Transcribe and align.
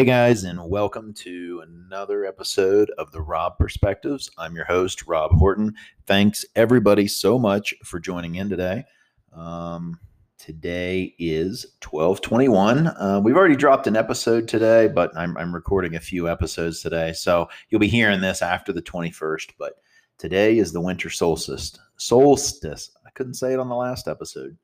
Hey 0.00 0.06
guys, 0.06 0.44
and 0.44 0.70
welcome 0.70 1.12
to 1.12 1.62
another 1.68 2.24
episode 2.24 2.90
of 2.96 3.12
the 3.12 3.20
Rob 3.20 3.58
Perspectives. 3.58 4.30
I'm 4.38 4.56
your 4.56 4.64
host, 4.64 5.06
Rob 5.06 5.30
Horton. 5.32 5.74
Thanks 6.06 6.42
everybody 6.56 7.06
so 7.06 7.38
much 7.38 7.74
for 7.84 8.00
joining 8.00 8.36
in 8.36 8.48
today. 8.48 8.86
Um, 9.34 10.00
today 10.38 11.14
is 11.18 11.76
1221. 11.82 12.86
Uh, 12.86 13.20
we've 13.22 13.36
already 13.36 13.56
dropped 13.56 13.86
an 13.88 13.94
episode 13.94 14.48
today, 14.48 14.88
but 14.88 15.14
I'm, 15.18 15.36
I'm 15.36 15.54
recording 15.54 15.96
a 15.96 16.00
few 16.00 16.30
episodes 16.30 16.80
today. 16.80 17.12
So 17.12 17.50
you'll 17.68 17.78
be 17.78 17.86
hearing 17.86 18.22
this 18.22 18.40
after 18.40 18.72
the 18.72 18.80
21st. 18.80 19.50
But 19.58 19.74
today 20.16 20.56
is 20.56 20.72
the 20.72 20.80
winter 20.80 21.10
solstice. 21.10 21.78
Solstice. 21.98 22.90
I 23.06 23.10
couldn't 23.10 23.34
say 23.34 23.52
it 23.52 23.58
on 23.58 23.68
the 23.68 23.76
last 23.76 24.08
episode. 24.08 24.56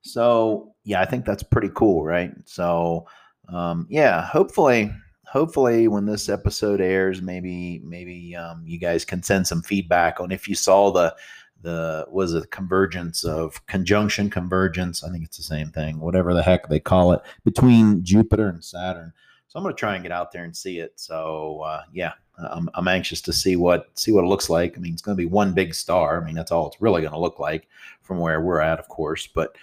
So 0.00 0.74
yeah, 0.82 1.00
I 1.00 1.04
think 1.04 1.24
that's 1.24 1.44
pretty 1.44 1.70
cool, 1.72 2.02
right? 2.02 2.32
So 2.46 3.06
um, 3.48 3.86
yeah, 3.90 4.26
hopefully, 4.26 4.92
hopefully 5.26 5.88
when 5.88 6.06
this 6.06 6.28
episode 6.28 6.80
airs, 6.80 7.22
maybe 7.22 7.80
maybe 7.84 8.34
um, 8.36 8.62
you 8.66 8.78
guys 8.78 9.04
can 9.04 9.22
send 9.22 9.46
some 9.46 9.62
feedback 9.62 10.20
on 10.20 10.30
if 10.32 10.48
you 10.48 10.54
saw 10.54 10.90
the 10.90 11.14
the 11.62 12.04
was 12.10 12.34
a 12.34 12.46
convergence 12.48 13.24
of 13.24 13.64
conjunction 13.66 14.28
convergence. 14.28 15.04
I 15.04 15.10
think 15.10 15.24
it's 15.24 15.36
the 15.36 15.42
same 15.42 15.70
thing, 15.70 16.00
whatever 16.00 16.34
the 16.34 16.42
heck 16.42 16.68
they 16.68 16.80
call 16.80 17.12
it, 17.12 17.22
between 17.44 18.04
Jupiter 18.04 18.48
and 18.48 18.62
Saturn. 18.62 19.12
So 19.48 19.58
I'm 19.58 19.64
going 19.64 19.74
to 19.74 19.78
try 19.78 19.94
and 19.94 20.02
get 20.02 20.12
out 20.12 20.32
there 20.32 20.44
and 20.44 20.56
see 20.56 20.78
it. 20.78 20.92
So 20.96 21.60
uh, 21.60 21.82
yeah, 21.92 22.12
I'm, 22.38 22.68
I'm 22.74 22.88
anxious 22.88 23.20
to 23.22 23.32
see 23.32 23.56
what 23.56 23.90
see 23.94 24.12
what 24.12 24.24
it 24.24 24.28
looks 24.28 24.50
like. 24.50 24.76
I 24.76 24.80
mean, 24.80 24.92
it's 24.92 25.02
going 25.02 25.16
to 25.16 25.22
be 25.22 25.28
one 25.28 25.52
big 25.52 25.74
star. 25.74 26.20
I 26.20 26.24
mean, 26.24 26.34
that's 26.34 26.50
all 26.50 26.66
it's 26.66 26.80
really 26.80 27.02
going 27.02 27.12
to 27.12 27.18
look 27.18 27.38
like 27.38 27.68
from 28.02 28.18
where 28.18 28.40
we're 28.40 28.60
at, 28.60 28.78
of 28.78 28.88
course. 28.88 29.26
But 29.26 29.56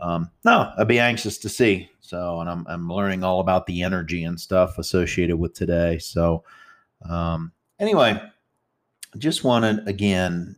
um, 0.00 0.30
no, 0.44 0.72
I'd 0.76 0.88
be 0.88 0.98
anxious 0.98 1.38
to 1.38 1.48
see. 1.48 1.90
So, 2.00 2.40
and 2.40 2.50
I'm, 2.50 2.66
I'm 2.68 2.88
learning 2.88 3.22
all 3.22 3.40
about 3.40 3.66
the 3.66 3.82
energy 3.82 4.24
and 4.24 4.40
stuff 4.40 4.78
associated 4.78 5.36
with 5.36 5.54
today. 5.54 5.98
So, 5.98 6.44
um, 7.08 7.52
anyway, 7.78 8.20
just 9.18 9.44
want 9.44 9.64
to 9.64 9.82
again 9.88 10.56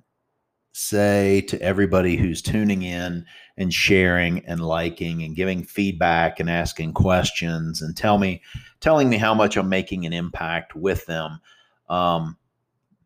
say 0.72 1.42
to 1.42 1.60
everybody 1.60 2.16
who's 2.16 2.40
tuning 2.40 2.82
in 2.82 3.26
and 3.58 3.74
sharing 3.74 4.38
and 4.46 4.60
liking 4.60 5.22
and 5.22 5.36
giving 5.36 5.62
feedback 5.62 6.40
and 6.40 6.48
asking 6.48 6.94
questions 6.94 7.82
and 7.82 7.96
tell 7.96 8.18
me 8.18 8.40
telling 8.80 9.08
me 9.08 9.18
how 9.18 9.34
much 9.34 9.56
I'm 9.56 9.68
making 9.68 10.06
an 10.06 10.12
impact 10.12 10.74
with 10.74 11.04
them. 11.06 11.40
Um, 11.88 12.36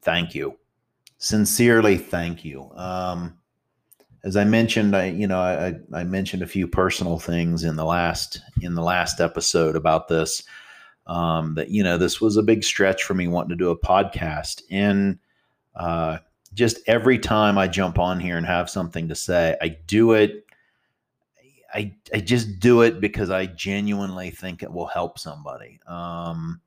thank 0.03 0.35
you. 0.35 0.57
Sincerely, 1.19 1.99
thank 1.99 2.45
you. 2.45 2.71
Um, 2.75 3.39
as 4.27 4.37
I 4.37 4.43
mentioned, 4.43 4.97
I 4.97 5.07
you 5.07 5.29
know 5.29 5.39
I, 5.39 5.77
I 5.97 6.03
mentioned 6.03 6.43
a 6.43 6.49
few 6.49 6.67
personal 6.67 7.21
things 7.21 7.63
in 7.63 7.77
the 7.77 7.85
last 7.85 8.41
in 8.61 8.75
the 8.75 8.83
last 8.83 9.21
episode 9.21 9.77
about 9.77 10.09
this. 10.09 10.43
Um, 11.07 11.55
that 11.55 11.71
you 11.71 11.85
know 11.85 11.97
this 11.97 12.21
was 12.21 12.37
a 12.37 12.43
big 12.43 12.65
stretch 12.65 13.05
for 13.05 13.15
me 13.15 13.29
wanting 13.29 13.51
to 13.51 13.57
do 13.57 13.71
a 13.71 13.79
podcast, 13.79 14.63
and 14.69 15.21
uh, 15.77 16.19
just 16.55 16.81
every 16.89 17.21
time 17.21 17.57
I 17.57 17.69
jump 17.69 18.01
on 18.01 18.19
here 18.19 18.37
and 18.37 18.45
have 18.45 18.69
something 18.69 19.09
to 19.09 19.15
say, 19.15 19.57
I 19.63 19.79
do 19.87 20.13
it. 20.13 20.45
I 21.73 21.95
I 22.13 22.19
just 22.19 22.59
do 22.59 22.83
it 22.83 23.01
because 23.01 23.31
I 23.31 23.47
genuinely 23.47 24.31
think 24.31 24.65
it 24.65 24.73
will 24.73 24.89
help 24.89 25.21
somebody. 25.21 25.79
Um, 25.87 26.61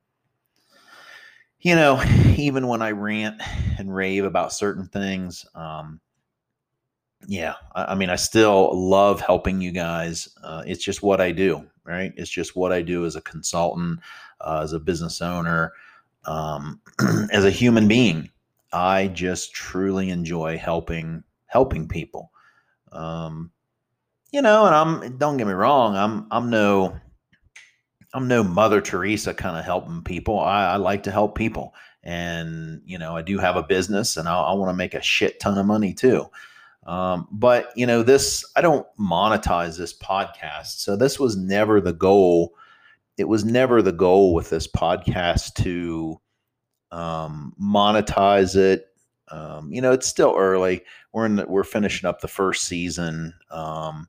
you 1.60 1.74
know, 1.74 2.02
even 2.36 2.68
when 2.68 2.80
I 2.80 2.92
rant 2.92 3.42
and 3.78 3.94
rave 3.94 4.24
about 4.24 4.54
certain 4.54 4.86
things, 4.86 5.44
um, 5.54 6.00
yeah, 7.26 7.54
I, 7.74 7.92
I, 7.92 7.94
mean, 7.94 8.10
I 8.10 8.16
still 8.16 8.70
love 8.72 9.20
helping 9.20 9.60
you 9.60 9.72
guys. 9.72 10.28
Uh, 10.42 10.62
it's 10.66 10.84
just 10.84 11.02
what 11.02 11.20
I 11.20 11.32
do, 11.32 11.66
right? 11.84 12.12
It's 12.16 12.30
just 12.30 12.56
what 12.56 12.72
I 12.72 12.82
do 12.82 13.04
as 13.04 13.16
a 13.16 13.20
consultant, 13.22 14.00
uh, 14.40 14.60
as 14.62 14.72
a 14.72 14.80
business 14.80 15.20
owner, 15.20 15.72
um, 16.24 16.80
as 17.32 17.44
a 17.44 17.50
human 17.50 17.88
being. 17.88 18.30
I 18.72 19.08
just 19.08 19.52
truly 19.52 20.10
enjoy 20.10 20.56
helping 20.56 21.24
helping 21.46 21.88
people. 21.88 22.30
Um, 22.92 23.50
you 24.32 24.42
know, 24.42 24.66
and 24.66 24.74
I'm 24.74 25.18
don't 25.18 25.36
get 25.36 25.46
me 25.46 25.52
wrong, 25.52 25.96
I'm 25.96 26.26
I'm 26.30 26.50
no 26.50 27.00
I'm 28.14 28.28
no 28.28 28.42
Mother 28.42 28.80
Teresa 28.80 29.34
kind 29.34 29.56
of 29.56 29.64
helping 29.64 30.02
people. 30.02 30.38
I, 30.38 30.72
I 30.72 30.76
like 30.76 31.02
to 31.04 31.10
help 31.10 31.36
people, 31.36 31.74
and 32.02 32.80
you 32.84 32.98
know, 32.98 33.16
I 33.16 33.22
do 33.22 33.38
have 33.38 33.56
a 33.56 33.62
business, 33.62 34.16
and 34.16 34.28
I, 34.28 34.40
I 34.40 34.54
want 34.54 34.70
to 34.70 34.76
make 34.76 34.94
a 34.94 35.02
shit 35.02 35.40
ton 35.40 35.58
of 35.58 35.66
money 35.66 35.92
too. 35.92 36.26
Um, 36.86 37.28
but 37.30 37.70
you 37.76 37.86
know, 37.86 38.02
this 38.02 38.44
I 38.56 38.60
don't 38.60 38.86
monetize 38.98 39.76
this 39.76 39.96
podcast, 39.96 40.80
so 40.80 40.96
this 40.96 41.18
was 41.18 41.36
never 41.36 41.80
the 41.80 41.92
goal. 41.92 42.54
It 43.18 43.28
was 43.28 43.44
never 43.44 43.82
the 43.82 43.92
goal 43.92 44.32
with 44.32 44.50
this 44.50 44.66
podcast 44.66 45.54
to 45.62 46.20
um, 46.90 47.54
monetize 47.60 48.56
it. 48.56 48.86
Um, 49.28 49.72
you 49.72 49.80
know, 49.80 49.92
it's 49.92 50.06
still 50.06 50.34
early. 50.36 50.82
We're 51.12 51.26
in 51.26 51.36
the, 51.36 51.46
we're 51.46 51.64
finishing 51.64 52.08
up 52.08 52.20
the 52.20 52.28
first 52.28 52.64
season, 52.64 53.34
um, 53.50 54.08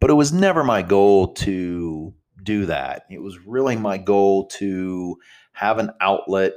but 0.00 0.10
it 0.10 0.14
was 0.14 0.32
never 0.32 0.64
my 0.64 0.82
goal 0.82 1.32
to 1.34 2.12
do 2.42 2.66
that. 2.66 3.06
It 3.10 3.22
was 3.22 3.38
really 3.46 3.76
my 3.76 3.98
goal 3.98 4.46
to 4.48 5.16
have 5.52 5.78
an 5.78 5.92
outlet. 6.00 6.54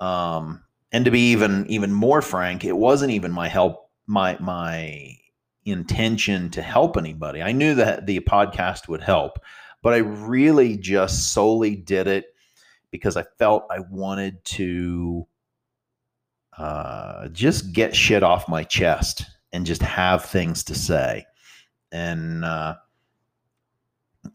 Um, 0.00 0.64
and 0.92 1.04
to 1.04 1.10
be 1.10 1.30
even 1.30 1.66
even 1.68 1.92
more 1.92 2.20
frank, 2.20 2.64
it 2.64 2.76
wasn't 2.76 3.12
even 3.12 3.30
my 3.32 3.48
help 3.48 3.79
my 4.10 4.36
my 4.40 5.16
intention 5.64 6.50
to 6.50 6.62
help 6.62 6.96
anybody. 6.96 7.42
I 7.42 7.52
knew 7.52 7.74
that 7.76 8.06
the 8.06 8.20
podcast 8.20 8.88
would 8.88 9.02
help, 9.02 9.38
but 9.82 9.94
I 9.94 9.98
really 9.98 10.76
just 10.76 11.32
solely 11.32 11.76
did 11.76 12.08
it 12.08 12.26
because 12.90 13.16
I 13.16 13.24
felt 13.38 13.66
I 13.70 13.78
wanted 13.88 14.44
to 14.44 15.26
uh, 16.58 17.28
just 17.28 17.72
get 17.72 17.94
shit 17.94 18.24
off 18.24 18.48
my 18.48 18.64
chest 18.64 19.22
and 19.52 19.64
just 19.64 19.82
have 19.82 20.24
things 20.24 20.64
to 20.64 20.74
say. 20.74 21.24
And 21.92 22.44
uh, 22.44 22.76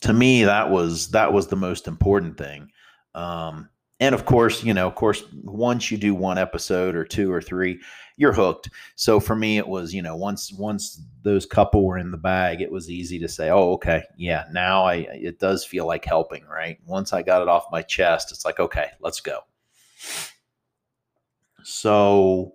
to 0.01 0.13
me, 0.13 0.45
that 0.45 0.71
was 0.71 1.11
that 1.11 1.33
was 1.33 1.47
the 1.47 1.57
most 1.57 1.87
important 1.87 2.37
thing. 2.37 2.69
Um, 3.13 3.69
and 3.99 4.15
of 4.15 4.25
course, 4.25 4.63
you 4.63 4.73
know, 4.73 4.87
of 4.87 4.95
course, 4.95 5.23
once 5.43 5.91
you 5.91 5.97
do 5.97 6.15
one 6.15 6.37
episode 6.37 6.95
or 6.95 7.05
two 7.05 7.31
or 7.31 7.41
three, 7.41 7.79
you're 8.17 8.33
hooked. 8.33 8.69
So 8.95 9.19
for 9.19 9.35
me, 9.35 9.57
it 9.57 9.67
was, 9.67 9.93
you 9.93 10.01
know, 10.01 10.15
once 10.15 10.51
once 10.53 11.01
those 11.23 11.45
couple 11.45 11.85
were 11.85 11.97
in 11.97 12.11
the 12.11 12.17
bag, 12.17 12.61
it 12.61 12.71
was 12.71 12.89
easy 12.89 13.19
to 13.19 13.27
say, 13.27 13.49
oh, 13.49 13.73
okay, 13.73 14.03
yeah, 14.17 14.45
now 14.51 14.85
I 14.85 15.07
it 15.11 15.39
does 15.39 15.65
feel 15.65 15.85
like 15.85 16.05
helping, 16.05 16.45
right? 16.45 16.77
Once 16.85 17.13
I 17.13 17.21
got 17.21 17.41
it 17.41 17.47
off 17.47 17.65
my 17.71 17.81
chest, 17.81 18.31
it's 18.31 18.45
like, 18.45 18.59
okay, 18.59 18.87
let's 19.01 19.19
go. 19.19 19.39
So 21.63 22.53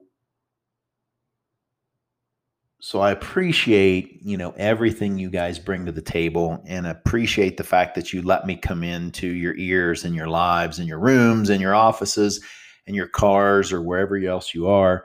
so 2.82 3.00
I 3.00 3.10
appreciate, 3.10 4.20
you 4.22 4.38
know, 4.38 4.54
everything 4.56 5.18
you 5.18 5.28
guys 5.28 5.58
bring 5.58 5.84
to 5.84 5.92
the 5.92 6.00
table 6.00 6.62
and 6.66 6.86
appreciate 6.86 7.58
the 7.58 7.64
fact 7.64 7.94
that 7.94 8.14
you 8.14 8.22
let 8.22 8.46
me 8.46 8.56
come 8.56 8.82
into 8.82 9.26
your 9.26 9.54
ears 9.56 10.06
and 10.06 10.14
your 10.14 10.28
lives 10.28 10.78
and 10.78 10.88
your 10.88 10.98
rooms 10.98 11.50
and 11.50 11.60
your 11.60 11.74
offices 11.74 12.42
and 12.86 12.96
your 12.96 13.06
cars 13.06 13.70
or 13.70 13.82
wherever 13.82 14.16
else 14.16 14.54
you 14.54 14.66
are 14.66 15.04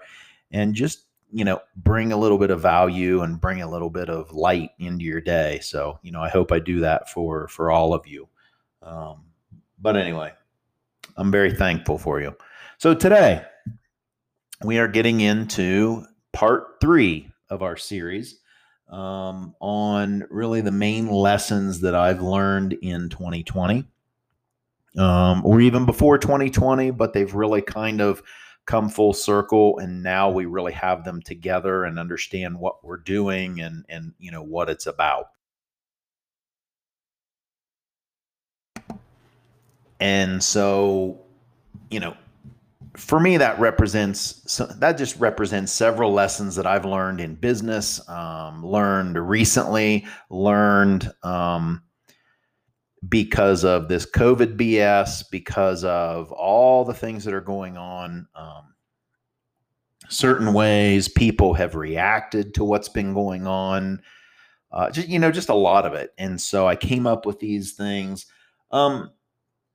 and 0.51 0.73
just, 0.73 1.05
you 1.31 1.43
know, 1.43 1.61
bring 1.75 2.11
a 2.11 2.17
little 2.17 2.37
bit 2.37 2.51
of 2.51 2.61
value 2.61 3.21
and 3.21 3.41
bring 3.41 3.61
a 3.61 3.69
little 3.69 3.89
bit 3.89 4.09
of 4.09 4.31
light 4.31 4.71
into 4.79 5.05
your 5.05 5.21
day. 5.21 5.59
So, 5.61 5.99
you 6.01 6.11
know, 6.11 6.21
I 6.21 6.29
hope 6.29 6.51
I 6.51 6.59
do 6.59 6.79
that 6.81 7.09
for 7.09 7.47
for 7.47 7.71
all 7.71 7.93
of 7.93 8.07
you. 8.07 8.27
Um, 8.81 9.25
but 9.79 9.97
anyway, 9.97 10.33
I'm 11.17 11.31
very 11.31 11.53
thankful 11.53 11.97
for 11.97 12.21
you. 12.21 12.35
So 12.77 12.93
today 12.93 13.43
we 14.63 14.77
are 14.77 14.87
getting 14.87 15.21
into 15.21 16.05
part 16.33 16.79
3 16.81 17.29
of 17.49 17.61
our 17.61 17.77
series 17.77 18.39
um, 18.89 19.55
on 19.59 20.25
really 20.29 20.61
the 20.61 20.71
main 20.71 21.09
lessons 21.09 21.81
that 21.81 21.95
I've 21.95 22.21
learned 22.21 22.73
in 22.73 23.09
2020, 23.09 23.85
um, 24.97 25.45
or 25.45 25.61
even 25.61 25.85
before 25.85 26.17
2020, 26.17 26.91
but 26.91 27.13
they've 27.13 27.33
really 27.33 27.61
kind 27.61 28.01
of 28.01 28.21
come 28.65 28.89
full 28.89 29.13
circle, 29.13 29.77
and 29.79 30.01
now 30.03 30.29
we 30.29 30.45
really 30.45 30.73
have 30.73 31.03
them 31.03 31.21
together 31.21 31.83
and 31.83 31.99
understand 31.99 32.59
what 32.59 32.83
we're 32.83 32.97
doing 32.97 33.61
and 33.61 33.85
and 33.89 34.13
you 34.19 34.31
know 34.31 34.43
what 34.43 34.69
it's 34.69 34.87
about. 34.87 35.29
And 39.99 40.43
so, 40.43 41.17
you 41.89 41.99
know, 41.99 42.15
for 42.97 43.19
me, 43.19 43.37
that 43.37 43.59
represents 43.59 44.57
that 44.77 44.97
just 44.97 45.19
represents 45.19 45.71
several 45.71 46.11
lessons 46.13 46.55
that 46.55 46.65
I've 46.65 46.85
learned 46.85 47.19
in 47.21 47.35
business, 47.35 48.07
um, 48.09 48.65
learned 48.65 49.17
recently, 49.17 50.05
learned 50.29 51.11
um, 51.23 51.81
because 53.09 53.63
of 53.63 53.87
this 53.87 54.09
COVID 54.09 54.57
BS, 54.57 55.23
because 55.29 55.83
of 55.83 56.31
all 56.31 56.85
the 56.85 56.93
things 56.93 57.25
that 57.25 57.33
are 57.33 57.41
going 57.41 57.77
on. 57.77 58.27
Um, 58.35 58.75
certain 60.09 60.53
ways 60.53 61.07
people 61.07 61.53
have 61.53 61.75
reacted 61.75 62.53
to 62.55 62.63
what's 62.63 62.89
been 62.89 63.13
going 63.13 63.47
on. 63.47 64.01
Uh, 64.71 64.89
just 64.89 65.07
you 65.07 65.19
know, 65.19 65.31
just 65.31 65.49
a 65.49 65.55
lot 65.55 65.85
of 65.85 65.93
it, 65.93 66.13
and 66.17 66.39
so 66.39 66.67
I 66.67 66.75
came 66.75 67.07
up 67.07 67.25
with 67.25 67.39
these 67.39 67.73
things. 67.73 68.25
Um, 68.71 69.11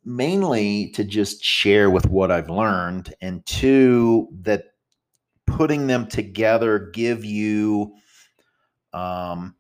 mainly 0.05 0.91
to 0.91 1.05
just 1.05 1.43
share 1.43 1.91
with 1.91 2.07
what 2.07 2.31
I've 2.31 2.51
learned, 2.51 3.15
and 3.21 3.45
two, 3.47 4.29
that 4.43 4.65
putting 5.47 5.87
them 5.87 6.07
together 6.07 6.91
give 6.93 7.25
you, 7.25 7.95
um, 8.93 9.55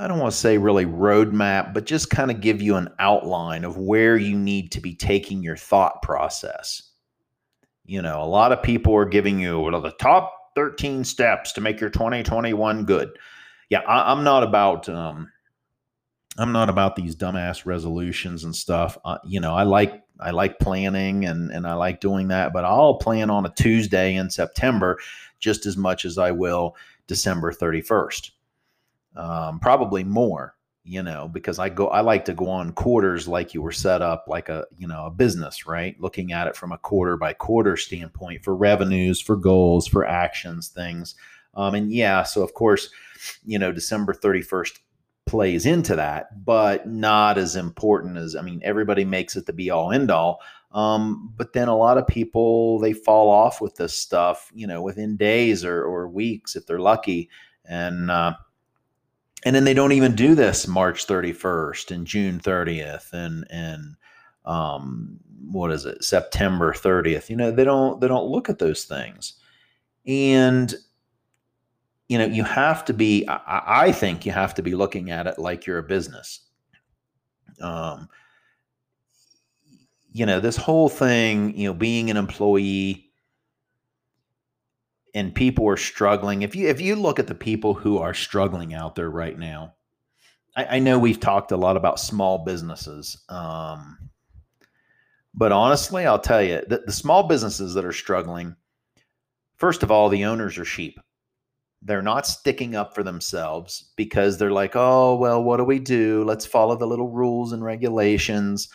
I 0.00 0.08
don't 0.08 0.18
want 0.18 0.32
to 0.32 0.38
say 0.38 0.56
really 0.56 0.86
roadmap, 0.86 1.74
but 1.74 1.84
just 1.84 2.08
kind 2.08 2.30
of 2.30 2.40
give 2.40 2.62
you 2.62 2.76
an 2.76 2.88
outline 2.98 3.64
of 3.64 3.76
where 3.76 4.16
you 4.16 4.34
need 4.34 4.72
to 4.72 4.80
be 4.80 4.94
taking 4.94 5.42
your 5.42 5.58
thought 5.58 6.00
process. 6.00 6.92
You 7.84 8.00
know, 8.00 8.22
a 8.22 8.24
lot 8.24 8.50
of 8.50 8.62
people 8.62 8.96
are 8.96 9.04
giving 9.04 9.38
you 9.38 9.60
what 9.60 9.74
are 9.74 9.80
the 9.82 9.90
top 9.90 10.32
13 10.54 11.04
steps 11.04 11.52
to 11.52 11.60
make 11.60 11.80
your 11.82 11.90
2021 11.90 12.86
good. 12.86 13.10
Yeah, 13.68 13.80
I, 13.80 14.10
am 14.10 14.24
not 14.24 14.42
about 14.42 14.88
um, 14.88 15.30
I'm 16.38 16.52
not 16.52 16.70
about 16.70 16.96
these 16.96 17.14
dumbass 17.14 17.66
resolutions 17.66 18.44
and 18.44 18.56
stuff. 18.56 18.96
Uh, 19.04 19.18
you 19.26 19.38
know, 19.38 19.54
I 19.54 19.64
like 19.64 20.02
I 20.18 20.30
like 20.30 20.60
planning 20.60 21.26
and 21.26 21.50
and 21.50 21.66
I 21.66 21.74
like 21.74 22.00
doing 22.00 22.28
that, 22.28 22.54
but 22.54 22.64
I'll 22.64 22.94
plan 22.94 23.28
on 23.28 23.44
a 23.44 23.52
Tuesday 23.54 24.14
in 24.14 24.30
September 24.30 24.98
just 25.40 25.66
as 25.66 25.76
much 25.76 26.06
as 26.06 26.16
I 26.16 26.30
will 26.30 26.74
December 27.06 27.52
31st. 27.52 28.30
Um, 29.16 29.58
probably 29.58 30.04
more, 30.04 30.54
you 30.84 31.02
know, 31.02 31.28
because 31.28 31.58
I 31.58 31.68
go 31.68 31.88
I 31.88 32.00
like 32.00 32.24
to 32.26 32.34
go 32.34 32.48
on 32.48 32.72
quarters 32.72 33.26
like 33.26 33.54
you 33.54 33.62
were 33.62 33.72
set 33.72 34.02
up 34.02 34.24
like 34.28 34.48
a, 34.48 34.66
you 34.78 34.86
know, 34.86 35.06
a 35.06 35.10
business, 35.10 35.66
right? 35.66 36.00
Looking 36.00 36.32
at 36.32 36.46
it 36.46 36.56
from 36.56 36.72
a 36.72 36.78
quarter 36.78 37.16
by 37.16 37.32
quarter 37.32 37.76
standpoint 37.76 38.44
for 38.44 38.54
revenues, 38.54 39.20
for 39.20 39.36
goals, 39.36 39.86
for 39.86 40.06
actions, 40.06 40.68
things. 40.68 41.14
Um, 41.54 41.74
and 41.74 41.92
yeah, 41.92 42.22
so 42.22 42.42
of 42.42 42.54
course, 42.54 42.90
you 43.44 43.58
know, 43.58 43.72
December 43.72 44.14
31st 44.14 44.78
plays 45.26 45.66
into 45.66 45.94
that, 45.96 46.44
but 46.44 46.88
not 46.88 47.38
as 47.38 47.56
important 47.56 48.16
as 48.16 48.34
I 48.34 48.42
mean, 48.42 48.60
everybody 48.64 49.04
makes 49.04 49.36
it 49.36 49.46
the 49.46 49.52
be 49.52 49.70
all 49.70 49.92
end 49.92 50.10
all. 50.10 50.40
Um, 50.72 51.32
but 51.36 51.52
then 51.52 51.68
a 51.68 51.76
lot 51.76 51.98
of 51.98 52.06
people 52.06 52.78
they 52.78 52.92
fall 52.92 53.28
off 53.28 53.60
with 53.60 53.76
this 53.76 53.94
stuff, 53.94 54.50
you 54.54 54.66
know, 54.66 54.82
within 54.82 55.16
days 55.16 55.64
or, 55.64 55.82
or 55.82 56.08
weeks 56.08 56.54
if 56.54 56.66
they're 56.66 56.78
lucky, 56.78 57.28
and 57.64 58.10
uh, 58.10 58.34
and 59.44 59.56
then 59.56 59.64
they 59.64 59.74
don't 59.74 59.92
even 59.92 60.14
do 60.14 60.34
this 60.34 60.66
March 60.66 61.06
31st 61.06 61.90
and 61.90 62.06
June 62.06 62.40
30th 62.40 63.12
and 63.12 63.46
and 63.50 63.96
um, 64.44 65.18
what 65.50 65.70
is 65.70 65.86
it 65.86 66.04
September 66.04 66.72
30th. 66.72 67.28
You 67.28 67.36
know, 67.36 67.50
they 67.50 67.64
don't 67.64 68.00
they 68.00 68.08
don't 68.08 68.28
look 68.28 68.48
at 68.48 68.58
those 68.58 68.84
things, 68.84 69.34
and 70.06 70.74
you 72.10 72.18
know, 72.18 72.26
you 72.26 72.42
have 72.42 72.84
to 72.86 72.92
be, 72.92 73.24
I, 73.28 73.84
I 73.84 73.92
think 73.92 74.26
you 74.26 74.32
have 74.32 74.54
to 74.54 74.62
be 74.62 74.74
looking 74.74 75.12
at 75.12 75.28
it 75.28 75.38
like 75.38 75.64
you're 75.64 75.78
a 75.78 75.82
business. 75.84 76.40
Um, 77.60 78.08
you 80.10 80.26
know, 80.26 80.40
this 80.40 80.56
whole 80.56 80.88
thing, 80.88 81.56
you 81.56 81.68
know, 81.68 81.74
being 81.74 82.10
an 82.10 82.16
employee 82.16 83.09
and 85.14 85.34
people 85.34 85.68
are 85.68 85.76
struggling. 85.76 86.42
If 86.42 86.54
you 86.54 86.68
if 86.68 86.80
you 86.80 86.96
look 86.96 87.18
at 87.18 87.26
the 87.26 87.34
people 87.34 87.74
who 87.74 87.98
are 87.98 88.14
struggling 88.14 88.74
out 88.74 88.94
there 88.94 89.10
right 89.10 89.38
now, 89.38 89.74
I, 90.56 90.76
I 90.76 90.78
know 90.78 90.98
we've 90.98 91.20
talked 91.20 91.52
a 91.52 91.56
lot 91.56 91.76
about 91.76 92.00
small 92.00 92.44
businesses. 92.44 93.22
Um, 93.28 94.10
but 95.34 95.52
honestly, 95.52 96.06
I'll 96.06 96.18
tell 96.18 96.42
you 96.42 96.62
that 96.68 96.86
the 96.86 96.92
small 96.92 97.24
businesses 97.28 97.74
that 97.74 97.84
are 97.84 97.92
struggling, 97.92 98.56
first 99.56 99.82
of 99.82 99.90
all, 99.90 100.08
the 100.08 100.24
owners 100.24 100.58
are 100.58 100.64
sheep 100.64 100.98
they're 101.82 102.02
not 102.02 102.26
sticking 102.26 102.76
up 102.76 102.94
for 102.94 103.02
themselves 103.02 103.92
because 103.96 104.36
they're 104.36 104.52
like, 104.52 104.72
oh, 104.74 105.16
well, 105.16 105.42
what 105.42 105.56
do 105.56 105.64
we 105.64 105.78
do? 105.78 106.24
Let's 106.24 106.44
follow 106.44 106.76
the 106.76 106.86
little 106.86 107.08
rules 107.08 107.52
and 107.52 107.64
regulations. 107.64 108.68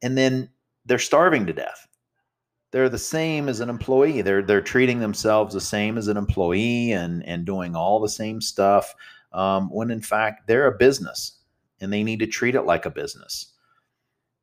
And 0.00 0.16
then 0.16 0.48
they're 0.86 0.98
starving 0.98 1.46
to 1.46 1.52
death. 1.52 1.86
They're 2.72 2.88
the 2.88 2.98
same 2.98 3.48
as 3.48 3.60
an 3.60 3.70
employee. 3.70 4.22
They're 4.22 4.42
they're 4.42 4.60
treating 4.60 4.98
themselves 4.98 5.54
the 5.54 5.60
same 5.60 5.96
as 5.96 6.08
an 6.08 6.16
employee 6.16 6.92
and 6.92 7.24
and 7.26 7.44
doing 7.44 7.76
all 7.76 8.00
the 8.00 8.08
same 8.08 8.40
stuff. 8.40 8.94
Um, 9.32 9.68
when 9.70 9.90
in 9.90 10.02
fact 10.02 10.46
they're 10.46 10.66
a 10.66 10.76
business 10.76 11.38
and 11.80 11.92
they 11.92 12.02
need 12.02 12.18
to 12.18 12.26
treat 12.26 12.54
it 12.54 12.62
like 12.62 12.84
a 12.84 12.90
business 12.90 13.52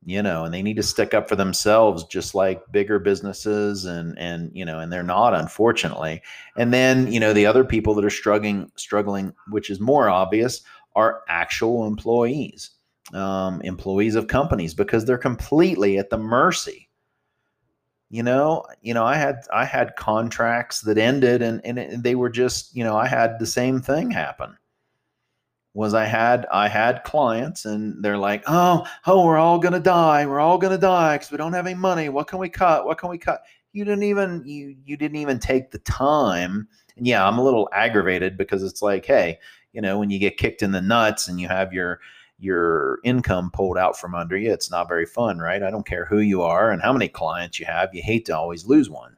you 0.04 0.22
know 0.22 0.44
and 0.44 0.54
they 0.54 0.62
need 0.62 0.76
to 0.76 0.82
stick 0.82 1.12
up 1.12 1.28
for 1.28 1.36
themselves 1.36 2.04
just 2.04 2.34
like 2.34 2.62
bigger 2.72 2.98
businesses 2.98 3.84
and 3.84 4.18
and 4.18 4.50
you 4.54 4.64
know 4.64 4.78
and 4.78 4.92
they're 4.92 5.02
not 5.02 5.34
unfortunately 5.34 6.22
and 6.56 6.72
then 6.72 7.12
you 7.12 7.20
know 7.20 7.32
the 7.32 7.46
other 7.46 7.64
people 7.64 7.94
that 7.94 8.04
are 8.04 8.10
struggling 8.10 8.70
struggling 8.76 9.32
which 9.50 9.68
is 9.68 9.78
more 9.78 10.08
obvious 10.08 10.62
are 10.96 11.22
actual 11.28 11.86
employees 11.86 12.70
um, 13.12 13.60
employees 13.62 14.14
of 14.14 14.28
companies 14.28 14.72
because 14.72 15.04
they're 15.04 15.18
completely 15.18 15.98
at 15.98 16.10
the 16.10 16.18
mercy 16.18 16.88
you 18.10 18.22
know 18.22 18.64
you 18.82 18.92
know 18.92 19.04
i 19.04 19.16
had 19.16 19.36
i 19.52 19.64
had 19.64 19.96
contracts 19.96 20.80
that 20.82 20.98
ended 20.98 21.40
and 21.42 21.60
and 21.64 22.02
they 22.02 22.14
were 22.14 22.30
just 22.30 22.74
you 22.76 22.84
know 22.84 22.96
i 22.96 23.06
had 23.06 23.38
the 23.38 23.46
same 23.46 23.80
thing 23.80 24.10
happen 24.10 24.56
was 25.74 25.94
I 25.94 26.04
had 26.04 26.46
I 26.52 26.68
had 26.68 27.04
clients 27.04 27.64
and 27.64 28.02
they're 28.02 28.18
like, 28.18 28.42
"Oh, 28.46 28.86
oh, 29.06 29.24
we're 29.24 29.38
all 29.38 29.58
going 29.58 29.72
to 29.72 29.80
die. 29.80 30.26
We're 30.26 30.40
all 30.40 30.58
going 30.58 30.72
to 30.72 30.78
die 30.78 31.18
cuz 31.18 31.30
we 31.30 31.36
don't 31.36 31.52
have 31.52 31.66
any 31.66 31.76
money. 31.76 32.08
What 32.08 32.26
can 32.26 32.38
we 32.38 32.48
cut? 32.48 32.84
What 32.86 32.98
can 32.98 33.08
we 33.08 33.18
cut?" 33.18 33.42
You 33.72 33.84
didn't 33.84 34.02
even 34.02 34.42
you 34.44 34.76
you 34.84 34.96
didn't 34.96 35.18
even 35.18 35.38
take 35.38 35.70
the 35.70 35.78
time. 35.78 36.68
And 36.96 37.06
yeah, 37.06 37.26
I'm 37.26 37.38
a 37.38 37.44
little 37.44 37.68
aggravated 37.72 38.36
because 38.36 38.62
it's 38.64 38.82
like, 38.82 39.06
"Hey, 39.06 39.38
you 39.72 39.80
know, 39.80 39.98
when 39.98 40.10
you 40.10 40.18
get 40.18 40.38
kicked 40.38 40.62
in 40.62 40.72
the 40.72 40.82
nuts 40.82 41.28
and 41.28 41.40
you 41.40 41.46
have 41.48 41.72
your 41.72 42.00
your 42.40 42.98
income 43.04 43.50
pulled 43.52 43.78
out 43.78 43.98
from 43.98 44.14
under 44.14 44.36
you, 44.36 44.52
it's 44.52 44.70
not 44.70 44.88
very 44.88 45.06
fun, 45.06 45.38
right? 45.38 45.62
I 45.62 45.70
don't 45.70 45.86
care 45.86 46.04
who 46.06 46.18
you 46.20 46.42
are 46.42 46.70
and 46.70 46.82
how 46.82 46.92
many 46.92 47.08
clients 47.08 47.60
you 47.60 47.66
have. 47.66 47.94
You 47.94 48.02
hate 48.02 48.26
to 48.26 48.36
always 48.36 48.66
lose 48.66 48.88
one. 48.88 49.16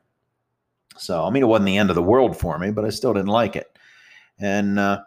So, 0.96 1.24
I 1.24 1.30
mean, 1.30 1.42
it 1.42 1.46
wasn't 1.46 1.66
the 1.66 1.78
end 1.78 1.90
of 1.90 1.96
the 1.96 2.02
world 2.02 2.36
for 2.36 2.58
me, 2.58 2.70
but 2.70 2.84
I 2.84 2.90
still 2.90 3.14
didn't 3.14 3.28
like 3.28 3.56
it. 3.56 3.78
And 4.38 4.78
uh, 4.78 5.02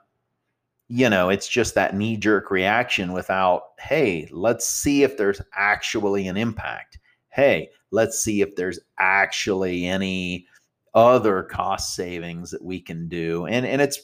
you 0.88 1.10
know, 1.10 1.30
it's 1.30 1.48
just 1.48 1.74
that 1.75 1.96
knee 1.96 2.18
jerk 2.18 2.51
reaction 2.51 3.12
without, 3.13 3.70
hey, 3.80 4.28
let's 4.32 4.68
see 4.68 5.04
if 5.04 5.18
there's 5.18 5.42
actually 5.54 6.28
an 6.28 6.38
impact. 6.38 7.00
Hey, 7.30 7.70
let's 7.92 8.20
see 8.20 8.42
if 8.42 8.56
there's 8.56 8.80
actually 9.00 9.86
any 9.86 10.46
other 10.94 11.44
cost 11.44 11.96
savings 11.96 12.51
that 12.51 12.63
we 12.63 12.80
can 12.80 13.08
do. 13.08 13.46
And 13.48 13.66
and 13.66 13.82
it's 13.82 14.00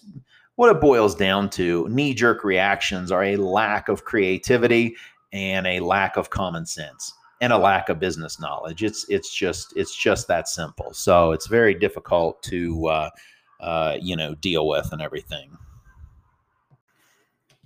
what 0.56 0.76
it 0.76 0.82
boils 0.82 1.16
down 1.16 1.50
to. 1.52 1.88
Knee 1.90 2.14
jerk 2.14 2.44
reactions 2.44 3.12
are 3.12 3.24
a 3.24 3.38
lack 3.38 3.90
of 3.90 4.06
creativity 4.06 4.96
and 5.34 5.66
a 5.66 5.80
lack 5.80 6.18
of 6.18 6.30
common 6.30 6.66
sense 6.66 7.14
and 7.42 7.52
a 7.52 7.58
lack 7.58 7.90
of 7.90 8.00
business 8.00 8.40
knowledge. 8.40 8.84
It's 8.84 9.06
it's 9.10 9.34
just 9.34 9.74
it's 9.76 9.96
just 9.96 10.28
that 10.28 10.48
simple. 10.48 10.94
So 10.94 11.32
it's 11.32 11.48
very 11.48 11.74
difficult 11.74 12.42
to 12.44 12.88
uh, 12.88 13.10
uh, 13.60 13.98
you 14.00 14.16
know 14.16 14.36
deal 14.36 14.68
with 14.68 14.92
and 14.92 15.02
everything. 15.02 15.58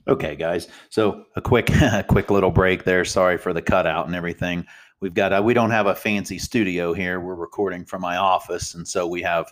Okay, 0.08 0.36
guys. 0.36 0.68
So 0.90 1.26
a 1.36 1.42
quick, 1.42 1.70
a 1.82 2.06
quick 2.08 2.30
little 2.30 2.52
break 2.52 2.84
there. 2.84 3.06
Sorry 3.06 3.38
for 3.38 3.54
the 3.54 3.62
cutout 3.62 4.06
and 4.06 4.16
everything. 4.16 4.66
We've 5.00 5.14
got 5.14 5.34
a, 5.34 5.42
we 5.42 5.54
don't 5.54 5.72
have 5.72 5.88
a 5.88 5.96
fancy 5.96 6.38
studio 6.38 6.94
here. 6.94 7.20
We're 7.20 7.36
recording 7.36 7.86
from 7.86 8.02
my 8.02 8.18
office, 8.18 8.76
and 8.76 8.88
so 8.88 9.08
we 9.08 9.22
have 9.24 9.52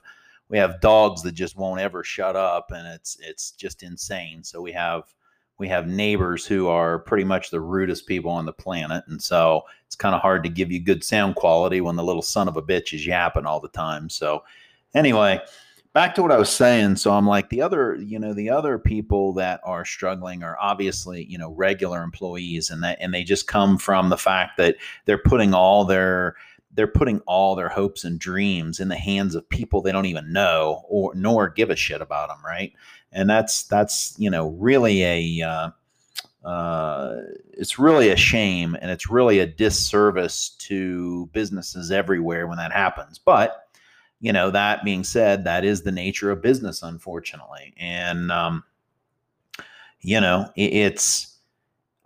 we 0.49 0.57
have 0.57 0.81
dogs 0.81 1.21
that 1.23 1.33
just 1.33 1.57
won't 1.57 1.79
ever 1.79 2.03
shut 2.03 2.35
up, 2.35 2.71
and 2.71 2.87
it's 2.87 3.17
it's 3.21 3.51
just 3.51 3.83
insane. 3.83 4.43
So 4.43 4.61
we 4.61 4.71
have 4.73 5.13
we 5.57 5.67
have 5.67 5.87
neighbors 5.87 6.45
who 6.45 6.67
are 6.67 6.99
pretty 6.99 7.23
much 7.23 7.49
the 7.49 7.61
rudest 7.61 8.07
people 8.07 8.31
on 8.31 8.45
the 8.45 8.53
planet, 8.53 9.03
and 9.07 9.21
so 9.21 9.63
it's 9.85 9.95
kind 9.95 10.15
of 10.15 10.21
hard 10.21 10.43
to 10.43 10.49
give 10.49 10.71
you 10.71 10.79
good 10.79 11.03
sound 11.03 11.35
quality 11.35 11.81
when 11.81 11.95
the 11.95 12.03
little 12.03 12.21
son 12.21 12.47
of 12.47 12.57
a 12.57 12.61
bitch 12.61 12.93
is 12.93 13.05
yapping 13.05 13.45
all 13.45 13.59
the 13.59 13.69
time. 13.69 14.09
So 14.09 14.43
anyway 14.93 15.41
back 15.93 16.15
to 16.15 16.21
what 16.21 16.31
I 16.31 16.37
was 16.37 16.49
saying. 16.49 16.95
So 16.95 17.11
I'm 17.11 17.27
like 17.27 17.49
the 17.49 17.61
other, 17.61 17.95
you 17.95 18.19
know, 18.19 18.33
the 18.33 18.49
other 18.49 18.79
people 18.79 19.31
that 19.33 19.61
are 19.63 19.85
struggling 19.85 20.43
are 20.43 20.57
obviously, 20.59 21.25
you 21.25 21.37
know, 21.37 21.51
regular 21.51 22.03
employees 22.03 22.69
and 22.69 22.83
that 22.83 22.97
and 22.99 23.13
they 23.13 23.23
just 23.23 23.47
come 23.47 23.77
from 23.77 24.09
the 24.09 24.17
fact 24.17 24.57
that 24.57 24.75
they're 25.05 25.17
putting 25.17 25.53
all 25.53 25.85
their 25.85 26.35
they're 26.73 26.87
putting 26.87 27.19
all 27.21 27.55
their 27.55 27.69
hopes 27.69 28.03
and 28.03 28.19
dreams 28.19 28.79
in 28.79 28.87
the 28.87 28.95
hands 28.95 29.35
of 29.35 29.47
people 29.49 29.81
they 29.81 29.91
don't 29.91 30.05
even 30.05 30.33
know 30.33 30.83
or 30.87 31.13
nor 31.15 31.49
give 31.49 31.69
a 31.69 31.75
shit 31.75 32.01
about 32.01 32.29
them, 32.29 32.39
right? 32.45 32.73
And 33.11 33.29
that's 33.29 33.63
that's, 33.63 34.15
you 34.17 34.29
know, 34.29 34.49
really 34.49 35.03
a 35.03 35.47
uh, 35.47 36.47
uh, 36.47 37.17
it's 37.53 37.79
really 37.79 38.09
a 38.09 38.15
shame 38.15 38.75
and 38.81 38.91
it's 38.91 39.09
really 39.09 39.39
a 39.39 39.47
disservice 39.47 40.49
to 40.59 41.27
businesses 41.27 41.91
everywhere 41.91 42.47
when 42.47 42.57
that 42.57 42.71
happens. 42.71 43.19
But 43.19 43.63
you 44.23 44.31
know, 44.31 44.51
that 44.51 44.85
being 44.85 45.03
said, 45.03 45.43
that 45.43 45.65
is 45.65 45.81
the 45.81 45.91
nature 45.91 46.31
of 46.31 46.41
business, 46.41 46.81
unfortunately. 46.81 47.73
And, 47.75 48.31
um, 48.31 48.63
you 49.99 50.21
know, 50.21 50.49
it, 50.55 50.73
it's, 50.73 51.37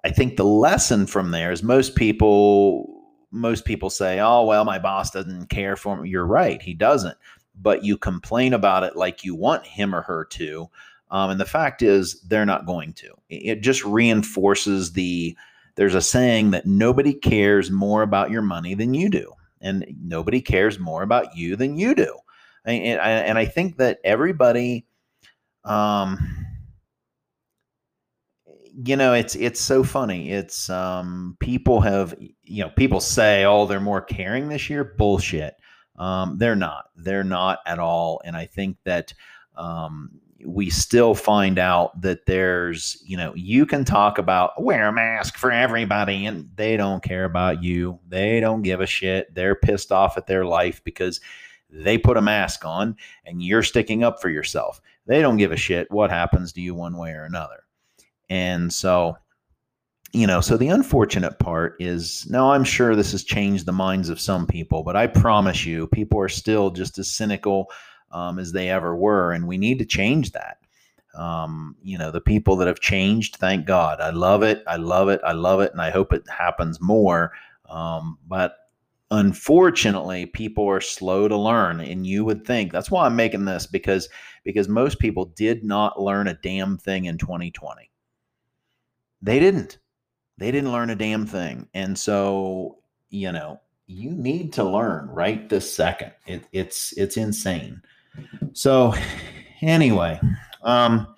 I 0.03 0.09
think 0.09 0.35
the 0.35 0.43
lesson 0.43 1.05
from 1.05 1.29
there 1.29 1.51
is 1.51 1.61
most 1.61 1.93
people, 1.93 2.96
most 3.37 3.65
people 3.65 3.89
say, 3.89 4.19
oh, 4.19 4.43
well, 4.43 4.65
my 4.65 4.79
boss 4.79 5.11
doesn't 5.11 5.47
care 5.47 5.75
for 5.75 5.97
me. 5.97 6.09
You're 6.09 6.25
right. 6.25 6.61
He 6.61 6.73
doesn't. 6.73 7.17
But 7.59 7.83
you 7.83 7.97
complain 7.97 8.53
about 8.53 8.83
it 8.83 8.95
like 8.95 9.23
you 9.23 9.35
want 9.35 9.65
him 9.65 9.95
or 9.95 10.01
her 10.01 10.25
to. 10.25 10.69
Um, 11.09 11.29
and 11.31 11.39
the 11.39 11.45
fact 11.45 11.81
is, 11.81 12.21
they're 12.21 12.45
not 12.45 12.65
going 12.65 12.93
to. 12.93 13.13
It 13.29 13.61
just 13.61 13.83
reinforces 13.85 14.93
the, 14.93 15.35
there's 15.75 15.95
a 15.95 16.01
saying 16.01 16.51
that 16.51 16.65
nobody 16.65 17.13
cares 17.13 17.71
more 17.71 18.01
about 18.01 18.31
your 18.31 18.41
money 18.41 18.73
than 18.73 18.93
you 18.93 19.09
do, 19.09 19.31
and 19.61 19.85
nobody 20.01 20.41
cares 20.41 20.79
more 20.79 21.03
about 21.03 21.35
you 21.35 21.55
than 21.55 21.77
you 21.77 21.95
do. 21.95 22.17
And, 22.65 22.99
and 22.99 23.37
I 23.37 23.45
think 23.45 23.77
that 23.77 23.99
everybody, 24.03 24.85
um, 25.63 26.46
you 28.83 28.95
know, 28.95 29.13
it's 29.13 29.35
it's 29.35 29.59
so 29.59 29.83
funny. 29.83 30.31
It's 30.31 30.69
um, 30.69 31.35
people 31.39 31.81
have 31.81 32.15
you 32.43 32.63
know 32.63 32.69
people 32.69 32.99
say, 32.99 33.43
oh, 33.43 33.65
they're 33.65 33.79
more 33.79 34.01
caring 34.01 34.49
this 34.49 34.69
year. 34.69 34.83
Bullshit. 34.83 35.55
Um, 35.97 36.37
they're 36.37 36.55
not. 36.55 36.85
They're 36.95 37.23
not 37.23 37.59
at 37.65 37.79
all. 37.79 38.21
And 38.23 38.35
I 38.35 38.45
think 38.45 38.77
that 38.83 39.13
um, 39.55 40.11
we 40.45 40.69
still 40.69 41.15
find 41.15 41.57
out 41.57 41.99
that 42.01 42.27
there's, 42.27 43.01
you 43.03 43.17
know, 43.17 43.33
you 43.35 43.65
can 43.65 43.83
talk 43.83 44.19
about 44.19 44.61
wear 44.61 44.89
a 44.89 44.93
mask 44.93 45.37
for 45.37 45.51
everybody 45.51 46.27
and 46.27 46.47
they 46.55 46.77
don't 46.77 47.03
care 47.03 47.25
about 47.25 47.63
you. 47.63 47.99
They 48.07 48.39
don't 48.39 48.61
give 48.61 48.79
a 48.79 48.85
shit. 48.85 49.33
They're 49.33 49.55
pissed 49.55 49.91
off 49.91 50.17
at 50.17 50.27
their 50.27 50.45
life 50.45 50.83
because 50.83 51.19
they 51.71 51.97
put 51.97 52.17
a 52.17 52.21
mask 52.21 52.63
on 52.63 52.95
and 53.25 53.41
you're 53.41 53.63
sticking 53.63 54.03
up 54.03 54.21
for 54.21 54.29
yourself. 54.29 54.79
They 55.07 55.21
don't 55.21 55.37
give 55.37 55.51
a 55.51 55.57
shit 55.57 55.89
what 55.89 56.11
happens 56.11 56.53
to 56.53 56.61
you 56.61 56.75
one 56.75 56.95
way 56.97 57.13
or 57.13 57.23
another. 57.23 57.63
And 58.29 58.73
so, 58.73 59.17
you 60.13 60.27
know, 60.27 60.41
so 60.41 60.57
the 60.57 60.67
unfortunate 60.69 61.39
part 61.39 61.75
is 61.79 62.27
now 62.29 62.51
I'm 62.51 62.63
sure 62.63 62.95
this 62.95 63.11
has 63.11 63.23
changed 63.23 63.65
the 63.65 63.71
minds 63.71 64.09
of 64.09 64.19
some 64.19 64.47
people, 64.47 64.83
but 64.83 64.95
I 64.95 65.07
promise 65.07 65.65
you, 65.65 65.87
people 65.87 66.19
are 66.19 66.29
still 66.29 66.71
just 66.71 66.97
as 66.97 67.09
cynical 67.09 67.67
um, 68.11 68.39
as 68.39 68.51
they 68.51 68.69
ever 68.69 68.95
were. 68.95 69.31
And 69.31 69.47
we 69.47 69.57
need 69.57 69.79
to 69.79 69.85
change 69.85 70.31
that. 70.31 70.57
Um, 71.15 71.75
you 71.81 71.97
know, 71.97 72.11
the 72.11 72.21
people 72.21 72.55
that 72.57 72.67
have 72.67 72.79
changed, 72.79 73.37
thank 73.37 73.65
God. 73.65 73.99
I 73.99 74.11
love 74.11 74.43
it. 74.43 74.63
I 74.67 74.77
love 74.77 75.09
it. 75.09 75.19
I 75.23 75.33
love 75.33 75.61
it. 75.61 75.71
And 75.71 75.81
I 75.81 75.89
hope 75.89 76.13
it 76.13 76.23
happens 76.29 76.79
more. 76.79 77.31
Um, 77.69 78.17
but 78.27 78.55
unfortunately 79.11 80.25
people 80.25 80.67
are 80.67 80.81
slow 80.81 81.29
to 81.29 81.37
learn 81.37 81.79
and 81.79 82.05
you 82.05 82.25
would 82.25 82.45
think 82.45 82.73
that's 82.73 82.91
why 82.91 83.05
i'm 83.05 83.15
making 83.15 83.45
this 83.45 83.65
because 83.65 84.09
because 84.43 84.67
most 84.67 84.99
people 84.99 85.25
did 85.37 85.63
not 85.63 86.01
learn 86.01 86.27
a 86.27 86.33
damn 86.33 86.77
thing 86.77 87.05
in 87.05 87.17
2020 87.17 87.89
they 89.21 89.39
didn't. 89.39 89.77
They 90.37 90.51
didn't 90.51 90.71
learn 90.71 90.91
a 90.91 90.95
damn 90.95 91.25
thing 91.25 91.67
and 91.73 91.97
so 91.97 92.77
you 93.09 93.31
know 93.31 93.59
you 93.87 94.11
need 94.11 94.51
to 94.53 94.63
learn 94.63 95.07
right 95.07 95.47
this 95.49 95.73
second. 95.73 96.11
It, 96.25 96.43
it's 96.51 96.93
it's 96.97 97.17
insane. 97.17 97.81
So, 98.53 98.93
anyway, 99.61 100.19
um, 100.61 101.15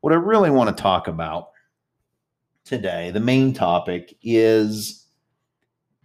what 0.00 0.12
I 0.12 0.16
really 0.16 0.50
want 0.50 0.74
to 0.74 0.82
talk 0.82 1.08
about 1.08 1.50
today, 2.64 3.10
the 3.10 3.20
main 3.20 3.52
topic 3.52 4.16
is, 4.22 5.06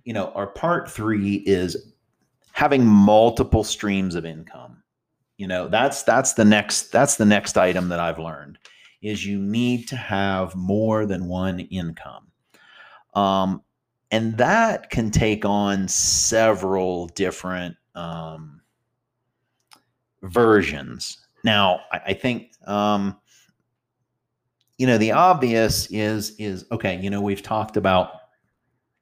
you 0.04 0.14
know, 0.14 0.32
our 0.34 0.48
part 0.48 0.90
three 0.90 1.36
is 1.46 1.94
having 2.52 2.86
multiple 2.86 3.64
streams 3.64 4.16
of 4.16 4.26
income. 4.26 4.82
You 5.38 5.48
know, 5.48 5.68
that's 5.68 6.02
that's 6.02 6.34
the 6.34 6.46
next 6.46 6.92
that's 6.92 7.16
the 7.16 7.26
next 7.26 7.58
item 7.58 7.90
that 7.90 8.00
I've 8.00 8.20
learned 8.20 8.58
is 9.02 9.26
you 9.26 9.40
need 9.40 9.88
to 9.90 9.96
have 9.96 10.56
more 10.56 11.06
than 11.06 11.28
one 11.28 11.60
income. 11.60 12.28
Um, 13.14 13.62
and 14.12 14.38
that 14.38 14.90
can 14.90 15.10
take 15.10 15.46
on 15.46 15.88
several 15.88 17.08
different 17.08 17.76
um, 17.96 18.62
versions. 20.22 21.18
Now, 21.44 21.82
I, 21.92 22.02
I 22.08 22.14
think 22.14 22.52
um, 22.68 23.18
you 24.78 24.88
know 24.88 24.98
the 24.98 25.12
obvious 25.12 25.88
is 25.92 26.36
is 26.38 26.66
okay. 26.72 27.00
You 27.00 27.10
know, 27.10 27.22
we've 27.22 27.42
talked 27.42 27.78
about 27.78 28.12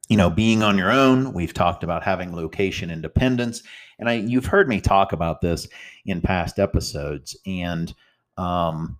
you 0.09 0.17
know 0.17 0.29
being 0.29 0.61
on 0.61 0.77
your 0.77 0.91
own. 0.91 1.33
We've 1.33 1.53
talked 1.53 1.83
about 1.83 2.03
having 2.03 2.35
location 2.35 2.91
independence, 2.91 3.63
and 3.97 4.09
I 4.09 4.13
you've 4.13 4.45
heard 4.45 4.67
me 4.67 4.79
talk 4.79 5.11
about 5.11 5.41
this 5.41 5.67
in 6.05 6.21
past 6.21 6.59
episodes. 6.59 7.35
And 7.45 7.93
um, 8.37 8.99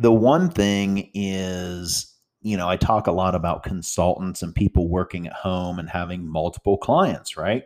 the 0.00 0.12
one 0.12 0.50
thing 0.50 1.10
is 1.14 2.06
you 2.42 2.56
know, 2.56 2.70
I 2.70 2.76
talk 2.76 3.06
a 3.06 3.12
lot 3.12 3.34
about 3.34 3.64
consultants 3.64 4.42
and 4.42 4.54
people 4.54 4.88
working 4.88 5.26
at 5.26 5.34
home 5.34 5.78
and 5.78 5.90
having 5.90 6.26
multiple 6.26 6.78
clients, 6.78 7.36
right? 7.36 7.64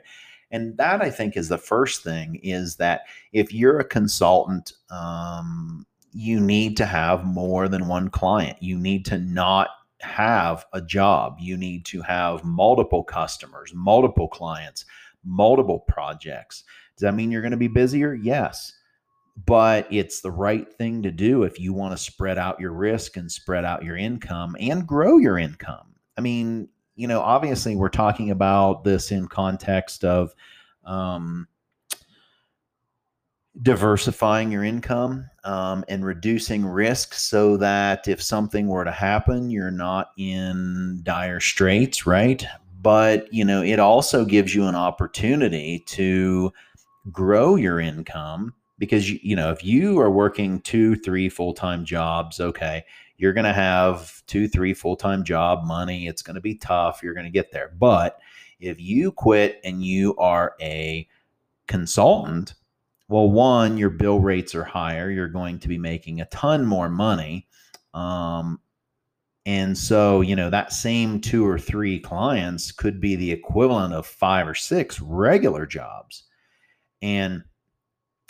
and 0.51 0.77
that 0.77 1.01
i 1.01 1.11
think 1.11 1.39
is 1.39 1.49
the 1.49 1.57
first 1.57 2.03
thing 2.03 2.39
is 2.43 2.77
that 2.77 3.07
if 3.33 3.53
you're 3.53 3.81
a 3.81 3.85
consultant 3.85 4.75
um, 4.91 5.87
you 6.15 6.39
need 6.41 6.77
to 6.77 6.87
have 6.87 7.25
more 7.25 7.69
than 7.69 7.89
one 7.89 8.09
client. 8.09 8.57
You 8.63 8.79
need 8.79 9.05
to 9.07 9.19
not 9.19 9.69
have 10.01 10.65
a 10.73 10.81
job. 10.81 11.39
You 11.41 11.57
need 11.57 11.85
to 11.87 12.03
have 12.03 12.45
multiple 12.45 13.03
customers 13.03 13.73
multiple 13.75 14.29
clients 14.29 14.85
multiple 15.27 15.81
projects. 15.89 16.65
Does 16.97 17.03
that 17.03 17.15
mean 17.15 17.31
you're 17.31 17.43
going 17.43 17.51
to 17.51 17.57
be 17.57 17.69
busier? 17.69 18.15
Yes 18.15 18.73
but 19.47 19.87
it's 19.91 20.21
the 20.21 20.31
right 20.31 20.73
thing 20.75 21.03
to 21.03 21.11
do 21.11 21.43
if 21.43 21.59
you 21.59 21.73
want 21.73 21.93
to 21.93 22.03
spread 22.03 22.39
out 22.39 22.61
your 22.61 22.73
risk 22.73 23.17
and 23.17 23.31
spread 23.31 23.65
out 23.65 23.85
your 23.85 23.97
income 23.97 24.57
and 24.61 24.87
grow 24.87 25.19
your 25.19 25.39
income 25.39 25.95
i 26.17 26.21
mean 26.21 26.69
you 26.97 27.09
know, 27.09 27.21
obviously 27.21 27.77
we're 27.77 27.89
talking 27.89 28.31
about 28.31 28.85
this 28.85 29.11
in 29.11 29.27
context 29.27 30.05
of 30.05 30.35
um, 30.85 31.49
diversifying 33.63 34.53
your 34.53 34.65
income 34.65 35.29
um, 35.45 35.85
and 35.89 36.05
reducing 36.05 36.65
risk 36.65 37.15
so 37.15 37.57
that 37.57 38.07
if 38.07 38.23
something 38.23 38.69
were 38.69 38.85
to 38.85 38.93
happen, 38.93 39.51
you're 39.51 39.71
not 39.71 40.11
in 40.17 41.01
dire 41.03 41.41
straits, 41.41 42.07
right? 42.07 42.47
But, 42.81 43.33
you 43.33 43.45
know, 43.45 43.63
it 43.63 43.81
also 43.81 44.25
gives 44.25 44.55
you 44.55 44.67
an 44.67 44.75
opportunity 44.75 45.83
to 45.89 46.53
grow 47.11 47.57
your 47.57 47.81
income 47.81 48.55
because, 48.85 49.11
you 49.11 49.37
know, 49.37 49.51
if 49.51 49.65
you 49.65 49.99
are 50.01 50.11
working 50.11 50.61
two, 50.61 50.97
three 50.97 51.29
full 51.29 51.55
time 51.55 51.85
jobs, 51.85 52.41
okay, 52.41 52.85
you're 53.17 53.33
going 53.33 53.45
to 53.45 53.53
have 53.53 54.23
two, 54.27 54.49
three 54.49 54.75
full 54.75 54.97
time 54.97 55.25
job 55.25 55.65
money. 55.65 56.07
It's 56.07 56.23
going 56.23 56.35
to 56.35 56.41
be 56.41 56.55
tough. 56.55 57.03
You're 57.03 57.15
going 57.15 57.27
to 57.27 57.31
get 57.31 57.53
there. 57.53 57.73
But 57.79 58.19
if 58.61 58.81
you 58.81 59.13
quit 59.13 59.61
and 59.65 59.85
you 59.85 60.17
are 60.17 60.55
a 60.61 61.09
consultant, 61.67 62.55
well, 63.09 63.31
one, 63.31 63.77
your 63.77 63.91
bill 63.91 64.21
rates 64.21 64.55
are 64.55 64.65
higher. 64.65 65.11
You're 65.11 65.29
going 65.29 65.59
to 65.61 65.69
be 65.69 65.79
making 65.79 66.21
a 66.21 66.27
ton 66.27 66.65
more 66.65 66.89
money. 66.89 67.47
Um, 67.93 68.61
and 69.47 69.77
so, 69.77 70.23
you 70.23 70.35
know, 70.35 70.49
that 70.49 70.73
same 70.73 71.21
two 71.21 71.47
or 71.47 71.59
three 71.59 72.01
clients 72.01 72.73
could 72.73 73.01
be 73.01 73.15
the 73.15 73.31
equivalent 73.31 73.93
of 73.93 74.07
five 74.07 74.49
or 74.49 74.55
six 74.55 75.01
regular 75.01 75.67
jobs. 75.67 76.25
And 77.03 77.45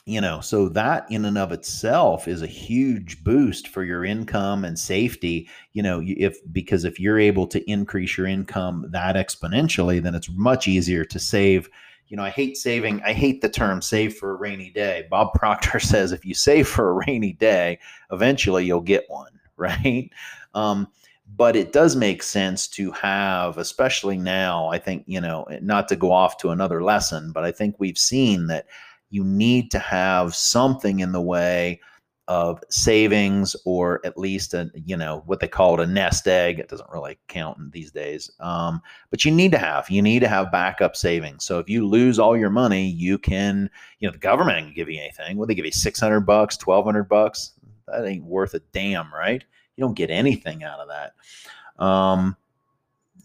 you 0.06 0.20
know 0.20 0.40
so 0.40 0.68
that 0.68 1.06
in 1.10 1.24
and 1.24 1.38
of 1.38 1.50
itself 1.50 2.28
is 2.28 2.42
a 2.42 2.46
huge 2.46 3.24
boost 3.24 3.68
for 3.68 3.82
your 3.82 4.04
income 4.04 4.64
and 4.64 4.78
safety 4.78 5.48
you 5.72 5.82
know 5.82 6.02
if 6.04 6.38
because 6.52 6.84
if 6.84 7.00
you're 7.00 7.18
able 7.18 7.46
to 7.46 7.70
increase 7.70 8.16
your 8.16 8.26
income 8.26 8.84
that 8.90 9.16
exponentially 9.16 10.02
then 10.02 10.14
it's 10.14 10.30
much 10.30 10.68
easier 10.68 11.04
to 11.04 11.18
save 11.18 11.70
you 12.08 12.16
know 12.16 12.22
i 12.22 12.30
hate 12.30 12.56
saving 12.56 13.02
i 13.02 13.12
hate 13.12 13.40
the 13.40 13.48
term 13.48 13.80
save 13.80 14.14
for 14.14 14.30
a 14.30 14.36
rainy 14.36 14.70
day. 14.70 15.06
Bob 15.10 15.32
proctor 15.34 15.80
says 15.80 16.12
if 16.12 16.24
you 16.24 16.34
save 16.34 16.68
for 16.68 16.90
a 16.90 17.06
rainy 17.06 17.32
day 17.32 17.78
eventually 18.12 18.64
you'll 18.64 18.80
get 18.80 19.04
one 19.08 19.32
right? 19.56 20.10
Um, 20.54 20.88
but 21.36 21.54
it 21.56 21.72
does 21.72 21.96
make 21.96 22.22
sense 22.22 22.68
to 22.68 22.90
have 22.90 23.56
especially 23.56 24.18
now 24.18 24.66
i 24.68 24.78
think 24.78 25.04
you 25.06 25.20
know 25.20 25.46
not 25.62 25.88
to 25.88 25.96
go 25.96 26.12
off 26.12 26.36
to 26.36 26.50
another 26.50 26.82
lesson 26.82 27.32
but 27.32 27.44
i 27.44 27.50
think 27.50 27.74
we've 27.78 27.96
seen 27.96 28.46
that 28.48 28.66
you 29.10 29.24
need 29.24 29.70
to 29.70 29.78
have 29.78 30.34
something 30.34 31.00
in 31.00 31.12
the 31.12 31.20
way 31.20 31.80
of 32.26 32.62
savings 32.70 33.54
or 33.66 34.00
at 34.06 34.16
least 34.16 34.54
a 34.54 34.70
you 34.86 34.96
know 34.96 35.22
what 35.26 35.40
they 35.40 35.48
call 35.48 35.74
it 35.74 35.86
a 35.86 35.86
nest 35.86 36.26
egg. 36.26 36.58
It 36.58 36.68
doesn't 36.68 36.88
really 36.90 37.18
count 37.28 37.72
these 37.72 37.90
days. 37.90 38.30
Um, 38.40 38.80
but 39.10 39.24
you 39.24 39.30
need 39.30 39.52
to 39.52 39.58
have 39.58 39.90
you 39.90 40.00
need 40.00 40.20
to 40.20 40.28
have 40.28 40.50
backup 40.50 40.96
savings. 40.96 41.44
So 41.44 41.58
if 41.58 41.68
you 41.68 41.86
lose 41.86 42.18
all 42.18 42.36
your 42.36 42.50
money 42.50 42.88
you 42.88 43.18
can 43.18 43.68
you 43.98 44.08
know 44.08 44.12
the 44.12 44.18
government 44.18 44.66
can 44.66 44.74
give 44.74 44.88
you 44.88 45.00
anything. 45.00 45.36
Well 45.36 45.46
they 45.46 45.54
give 45.54 45.66
you 45.66 45.72
600 45.72 46.20
bucks 46.20 46.58
1200 46.64 47.04
bucks? 47.04 47.52
That 47.88 48.06
ain't 48.06 48.24
worth 48.24 48.54
a 48.54 48.60
damn 48.72 49.12
right? 49.12 49.44
You 49.76 49.82
don't 49.82 49.96
get 49.96 50.10
anything 50.10 50.64
out 50.64 50.80
of 50.80 50.88
that. 50.88 51.84
Um, 51.84 52.36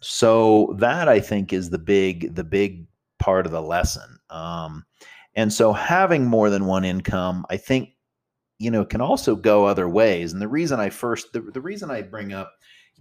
so 0.01 0.75
that 0.79 1.09
i 1.09 1.19
think 1.19 1.51
is 1.51 1.69
the 1.69 1.77
big 1.77 2.33
the 2.33 2.43
big 2.43 2.85
part 3.19 3.45
of 3.45 3.51
the 3.51 3.61
lesson. 3.61 4.17
Um, 4.29 4.85
and 5.35 5.53
so 5.53 5.73
having 5.73 6.25
more 6.25 6.49
than 6.49 6.65
one 6.65 6.85
income, 6.85 7.45
I 7.49 7.57
think, 7.57 7.89
you 8.57 8.71
know, 8.71 8.85
can 8.85 9.01
also 9.01 9.35
go 9.35 9.65
other 9.65 9.87
ways. 9.87 10.33
And 10.33 10.41
the 10.41 10.47
reason 10.47 10.79
I 10.79 10.89
first, 10.89 11.33
the, 11.33 11.41
the 11.41 11.61
reason 11.61 11.91
I 11.91 12.01
bring 12.01 12.33
up 12.33 12.53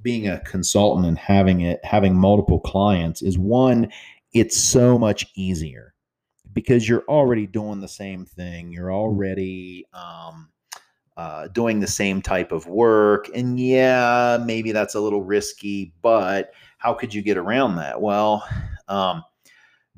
being 0.02 0.28
a 0.28 0.40
consultant 0.40 1.06
and 1.06 1.18
having 1.18 1.62
it, 1.62 1.80
having 1.84 2.14
multiple 2.14 2.60
clients 2.60 3.22
is 3.22 3.38
one, 3.38 3.90
it's 4.32 4.56
so 4.56 4.98
much 4.98 5.26
easier 5.34 5.94
because 6.52 6.88
you're 6.88 7.04
already 7.08 7.46
doing 7.46 7.80
the 7.80 7.88
same 7.88 8.24
thing. 8.24 8.70
You're 8.70 8.92
already, 8.92 9.86
um, 9.92 10.50
uh, 11.16 11.48
doing 11.48 11.80
the 11.80 11.86
same 11.88 12.22
type 12.22 12.52
of 12.52 12.66
work. 12.66 13.28
And 13.34 13.58
yeah, 13.58 14.38
maybe 14.40 14.70
that's 14.70 14.94
a 14.94 15.00
little 15.00 15.24
risky, 15.24 15.92
but 16.00 16.52
how 16.78 16.94
could 16.94 17.12
you 17.12 17.22
get 17.22 17.36
around 17.36 17.74
that? 17.76 18.00
Well, 18.00 18.48
um, 18.86 19.24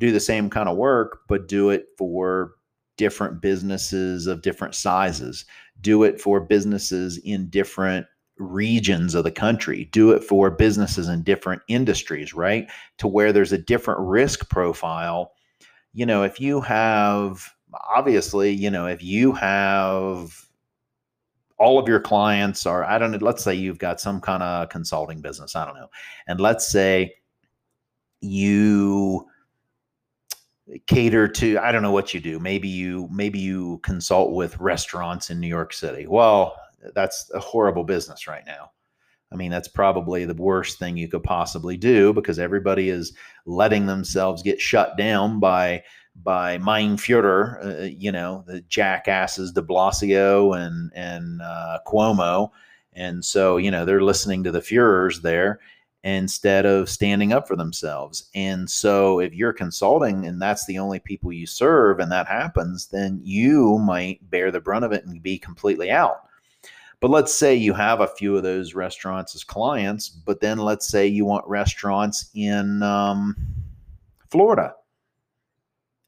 do 0.01 0.11
the 0.11 0.19
same 0.19 0.51
kind 0.51 0.69
of 0.69 0.77
work, 0.77 1.21
but 1.29 1.47
do 1.47 1.71
it 1.71 1.87
for 1.97 2.55
different 2.97 3.41
businesses 3.41 4.27
of 4.27 4.43
different 4.43 4.75
sizes. 4.75 5.45
Do 5.81 6.03
it 6.03 6.21
for 6.21 6.41
businesses 6.41 7.19
in 7.19 7.49
different 7.51 8.07
regions 8.39 9.15
of 9.15 9.25
the 9.25 9.31
country. 9.31 9.85
Do 9.93 10.11
it 10.11 10.25
for 10.25 10.51
businesses 10.51 11.09
in 11.09 11.23
different 11.23 11.63
industries, 11.69 12.35
right? 12.35 12.67
To 12.99 13.07
where 13.07 13.33
there's 13.33 13.53
a 13.53 13.59
different 13.59 14.01
risk 14.01 14.49
profile. 14.49 15.33
You 15.93 16.07
know, 16.07 16.23
if 16.23 16.41
you 16.41 16.61
have, 16.63 17.51
obviously, 17.95 18.51
you 18.51 18.71
know, 18.71 18.87
if 18.87 19.03
you 19.03 19.33
have 19.33 20.47
all 21.59 21.79
of 21.79 21.87
your 21.89 22.01
clients 22.01 22.65
are, 22.65 22.85
I 22.85 22.99
don't 22.99 23.11
know, 23.11 23.19
let's 23.21 23.45
say 23.45 23.55
you've 23.55 23.79
got 23.79 24.01
some 24.01 24.21
kind 24.21 24.43
of 24.43 24.71
consulting 24.71 25.21
business, 25.21 25.55
I 25.55 25.67
don't 25.67 25.75
know. 25.75 25.91
And 26.27 26.41
let's 26.41 26.67
say 26.67 27.15
you 28.23 29.27
cater 30.87 31.27
to 31.27 31.59
i 31.59 31.73
don't 31.73 31.83
know 31.83 31.91
what 31.91 32.15
you 32.15 32.21
do 32.21 32.39
maybe 32.39 32.69
you 32.69 33.09
maybe 33.11 33.39
you 33.39 33.79
consult 33.83 34.33
with 34.33 34.59
restaurants 34.59 35.31
in 35.31 35.41
new 35.41 35.49
york 35.49 35.73
city. 35.73 36.07
Well 36.07 36.57
that's 36.95 37.31
a 37.35 37.41
horrible 37.41 37.85
business 37.85 38.27
right 38.27 38.45
now. 38.47 38.71
I 39.33 39.37
mean 39.37 39.51
that's 39.51 39.69
probably 39.69 40.25
the 40.25 40.35
worst 40.35 40.79
thing 40.79 40.97
you 40.97 41.09
could 41.09 41.23
possibly 41.23 41.77
do 41.77 42.13
because 42.13 42.39
everybody 42.39 42.89
is 42.89 43.13
letting 43.47 43.87
themselves 43.87 44.43
get 44.43 44.61
shut 44.61 44.97
down 44.97 45.41
by 45.41 45.83
by 46.23 46.59
Mein 46.59 46.97
Fuhrer, 46.97 47.65
uh, 47.65 47.85
you 47.85 48.11
know, 48.11 48.45
the 48.47 48.61
jackasses 48.63 49.53
de 49.53 49.63
Blasio 49.63 50.57
and 50.59 50.91
and 50.95 51.41
uh, 51.41 51.79
Cuomo, 51.87 52.51
and 52.93 53.25
so 53.25 53.57
you 53.57 53.71
know 53.71 53.85
they're 53.85 54.03
listening 54.03 54.43
to 54.45 54.51
the 54.51 54.61
Fuhrers 54.61 55.23
there 55.23 55.61
instead 56.03 56.65
of 56.65 56.89
standing 56.89 57.33
up 57.33 57.47
for 57.47 57.57
themselves. 57.57 58.31
And 58.35 58.69
so 58.71 59.21
if 59.21 59.35
you're 59.35 59.53
consulting 59.53 60.27
and 60.27 60.41
that's 60.41 60.65
the 60.67 60.79
only 60.79 60.99
people 60.99 61.33
you 61.33 61.47
serve, 61.47 62.01
and 62.01 62.11
that 62.11 62.27
happens, 62.27 62.87
then 62.87 63.21
you 63.23 63.79
might 63.79 64.29
bear 64.31 64.51
the 64.51 64.61
brunt 64.61 64.85
of 64.85 64.93
it 64.93 65.05
and 65.05 65.23
be 65.23 65.39
completely 65.39 65.91
out. 65.91 66.23
But 67.01 67.11
let's 67.11 67.35
say 67.35 67.55
you 67.55 67.75
have 67.75 68.01
a 68.01 68.09
few 68.09 68.37
of 68.37 68.43
those 68.43 68.75
restaurants 68.75 69.35
as 69.35 69.45
clients, 69.45 70.09
but 70.09 70.41
then 70.41 70.59
let's 70.59 70.87
say 70.89 71.07
you 71.07 71.25
want 71.25 71.47
restaurants 71.47 72.31
in 72.35 72.83
um, 72.83 73.37
Florida 74.31 74.75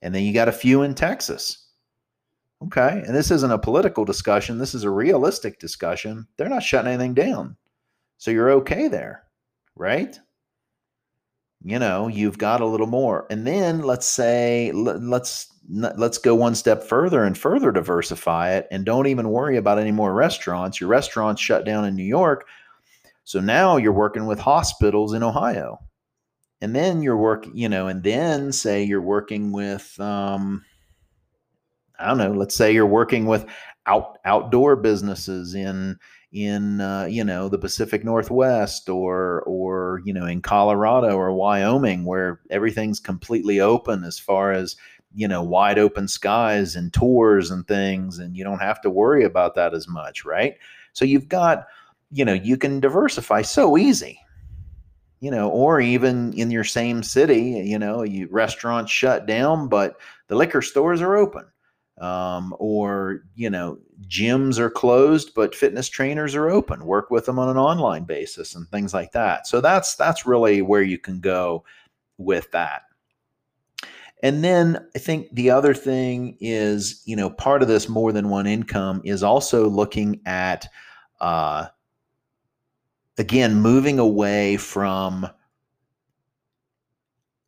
and 0.02 0.14
then 0.14 0.24
you 0.24 0.34
got 0.34 0.48
a 0.48 0.52
few 0.52 0.82
in 0.82 0.94
Texas. 0.94 1.68
Okay. 2.64 3.02
And 3.06 3.14
this 3.14 3.30
isn't 3.30 3.50
a 3.50 3.58
political 3.58 4.04
discussion. 4.04 4.58
This 4.58 4.74
is 4.74 4.84
a 4.84 4.90
realistic 4.90 5.58
discussion. 5.58 6.26
They're 6.36 6.48
not 6.48 6.62
shutting 6.62 6.92
anything 6.92 7.14
down. 7.14 7.56
So 8.18 8.30
you're 8.30 8.50
okay 8.50 8.88
there, 8.88 9.24
right? 9.76 10.18
You 11.64 11.78
know, 11.78 12.08
you've 12.08 12.38
got 12.38 12.60
a 12.60 12.66
little 12.66 12.86
more. 12.86 13.26
And 13.30 13.46
then 13.46 13.82
let's 13.82 14.06
say 14.06 14.72
let's 14.72 15.48
let's 15.68 16.18
go 16.18 16.34
one 16.34 16.56
step 16.56 16.82
further 16.82 17.22
and 17.24 17.38
further 17.38 17.70
diversify 17.70 18.54
it 18.54 18.66
and 18.70 18.84
don't 18.84 19.06
even 19.06 19.30
worry 19.30 19.56
about 19.56 19.78
any 19.78 19.92
more 19.92 20.12
restaurants. 20.12 20.80
Your 20.80 20.90
restaurants 20.90 21.40
shut 21.40 21.64
down 21.64 21.84
in 21.84 21.94
New 21.94 22.04
York. 22.04 22.46
So 23.24 23.38
now 23.38 23.76
you're 23.76 23.92
working 23.92 24.26
with 24.26 24.40
hospitals 24.40 25.12
in 25.14 25.22
Ohio 25.22 25.78
and 26.62 26.74
then 26.74 27.02
you're 27.02 27.16
working, 27.16 27.56
you 27.56 27.68
know, 27.68 27.88
and 27.88 28.02
then 28.02 28.52
say 28.52 28.84
you're 28.84 29.02
working 29.02 29.50
with, 29.50 29.98
um, 30.00 30.64
I 31.98 32.06
don't 32.08 32.18
know, 32.18 32.32
let's 32.32 32.54
say 32.54 32.72
you're 32.72 32.86
working 32.86 33.26
with 33.26 33.46
out 33.86 34.18
outdoor 34.24 34.76
businesses 34.76 35.54
in 35.54 35.98
in 36.32 36.80
uh, 36.80 37.04
you 37.04 37.22
know 37.22 37.48
the 37.48 37.58
Pacific 37.58 38.04
Northwest 38.04 38.88
or 38.88 39.42
or 39.42 40.00
you 40.04 40.12
know 40.12 40.26
in 40.26 40.40
Colorado 40.40 41.16
or 41.16 41.32
Wyoming 41.32 42.04
where 42.04 42.40
everything's 42.50 43.00
completely 43.00 43.60
open 43.60 44.04
as 44.04 44.18
far 44.18 44.52
as 44.52 44.76
you 45.14 45.28
know 45.28 45.42
wide 45.42 45.78
open 45.78 46.08
skies 46.08 46.74
and 46.74 46.92
tours 46.92 47.50
and 47.50 47.66
things 47.66 48.18
and 48.18 48.36
you 48.36 48.44
don't 48.44 48.60
have 48.60 48.80
to 48.82 48.90
worry 48.90 49.24
about 49.24 49.54
that 49.54 49.74
as 49.74 49.86
much 49.86 50.24
right 50.24 50.56
so 50.94 51.04
you've 51.04 51.28
got 51.28 51.66
you 52.10 52.24
know 52.24 52.32
you 52.32 52.56
can 52.56 52.80
diversify 52.80 53.42
so 53.42 53.76
easy 53.76 54.18
you 55.22 55.30
know, 55.30 55.48
or 55.50 55.80
even 55.80 56.32
in 56.32 56.50
your 56.50 56.64
same 56.64 57.00
city, 57.04 57.62
you 57.64 57.78
know, 57.78 58.02
you 58.02 58.26
restaurants 58.32 58.90
shut 58.90 59.24
down, 59.24 59.68
but 59.68 60.00
the 60.26 60.34
liquor 60.34 60.60
stores 60.60 61.00
are 61.00 61.14
open. 61.14 61.44
Um, 62.00 62.54
or 62.58 63.24
you 63.34 63.50
know, 63.50 63.78
gyms 64.08 64.58
are 64.58 64.70
closed, 64.70 65.34
but 65.34 65.54
fitness 65.54 65.88
trainers 65.88 66.34
are 66.34 66.50
open. 66.50 66.86
Work 66.86 67.10
with 67.10 67.26
them 67.26 67.38
on 67.38 67.48
an 67.48 67.58
online 67.58 68.04
basis 68.04 68.54
and 68.54 68.66
things 68.68 68.94
like 68.94 69.12
that. 69.12 69.46
So 69.46 69.60
that's 69.60 69.94
that's 69.94 70.26
really 70.26 70.62
where 70.62 70.82
you 70.82 70.98
can 70.98 71.20
go 71.20 71.64
with 72.18 72.50
that. 72.52 72.82
And 74.22 74.44
then 74.44 74.86
I 74.94 75.00
think 75.00 75.28
the 75.34 75.50
other 75.50 75.74
thing 75.74 76.36
is, 76.40 77.02
you 77.04 77.16
know, 77.16 77.28
part 77.28 77.60
of 77.60 77.68
this 77.68 77.88
more 77.88 78.12
than 78.12 78.28
one 78.28 78.46
income 78.46 79.02
is 79.04 79.22
also 79.22 79.68
looking 79.68 80.20
at 80.24 80.66
uh, 81.20 81.66
again, 83.18 83.56
moving 83.56 83.98
away 83.98 84.56
from 84.56 85.28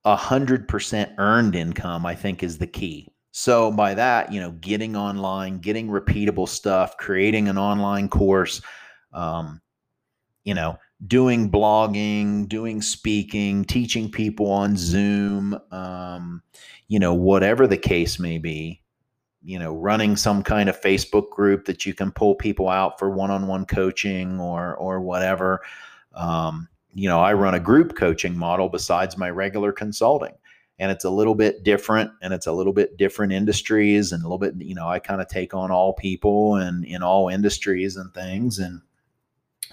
a 0.05 0.17
hundred 0.17 0.69
percent 0.69 1.13
earned 1.19 1.55
income, 1.55 2.05
I 2.07 2.15
think 2.15 2.43
is 2.43 2.59
the 2.59 2.67
key. 2.67 3.14
So 3.37 3.73
by 3.73 3.95
that, 3.95 4.33
you 4.33 4.41
know, 4.41 4.53
getting 4.53 4.95
online, 4.95 5.59
getting 5.59 5.89
repeatable 5.89 6.49
stuff, 6.49 6.97
creating 6.99 7.49
an 7.49 7.59
online 7.59 8.09
course, 8.09 8.63
um, 9.13 9.61
you 10.45 10.55
know, 10.55 10.79
doing 11.09 11.51
blogging, 11.51 12.49
doing 12.49 12.81
speaking, 12.81 13.65
teaching 13.65 14.09
people 14.09 14.53
on 14.53 14.77
Zoom, 14.77 15.59
um, 15.73 16.43
you 16.87 17.01
know, 17.01 17.13
whatever 17.13 17.67
the 17.67 17.77
case 17.77 18.21
may 18.21 18.39
be, 18.39 18.81
you 19.43 19.59
know 19.59 19.75
running 19.75 20.17
some 20.17 20.43
kind 20.43 20.71
of 20.71 20.81
facebook 20.81 21.29
group 21.29 21.67
that 21.67 21.85
you 21.85 21.93
can 21.93 22.11
pull 22.11 22.35
people 22.35 22.71
out 22.71 22.99
for 22.99 23.11
one-on-one 23.11 23.67
coaching 23.67 24.41
or 24.41 24.75
or 24.77 25.03
whatever 25.03 25.61
um, 26.15 26.67
you 26.95 27.07
know 27.07 27.21
i 27.21 27.31
run 27.31 27.53
a 27.53 27.61
group 27.61 27.95
coaching 27.95 28.35
model 28.35 28.71
besides 28.71 29.19
my 29.19 29.29
regular 29.29 29.71
consulting 29.71 30.33
and 30.79 30.91
it's 30.91 31.05
a 31.05 31.11
little 31.11 31.35
bit 31.35 31.63
different 31.63 32.11
and 32.23 32.35
it's 32.35 32.47
a 32.47 32.53
little 32.53 32.73
bit 32.73 32.97
different 32.97 33.33
industries 33.33 34.13
and 34.13 34.23
a 34.23 34.27
little 34.27 34.39
bit 34.39 34.55
you 34.59 34.75
know 34.75 34.89
i 34.89 34.99
kind 34.99 35.21
of 35.21 35.29
take 35.29 35.55
on 35.55 35.71
all 35.71 35.93
people 35.93 36.57
and 36.57 36.85
in 36.85 37.03
all 37.03 37.29
industries 37.29 37.97
and 37.97 38.13
things 38.15 38.59
and 38.59 38.81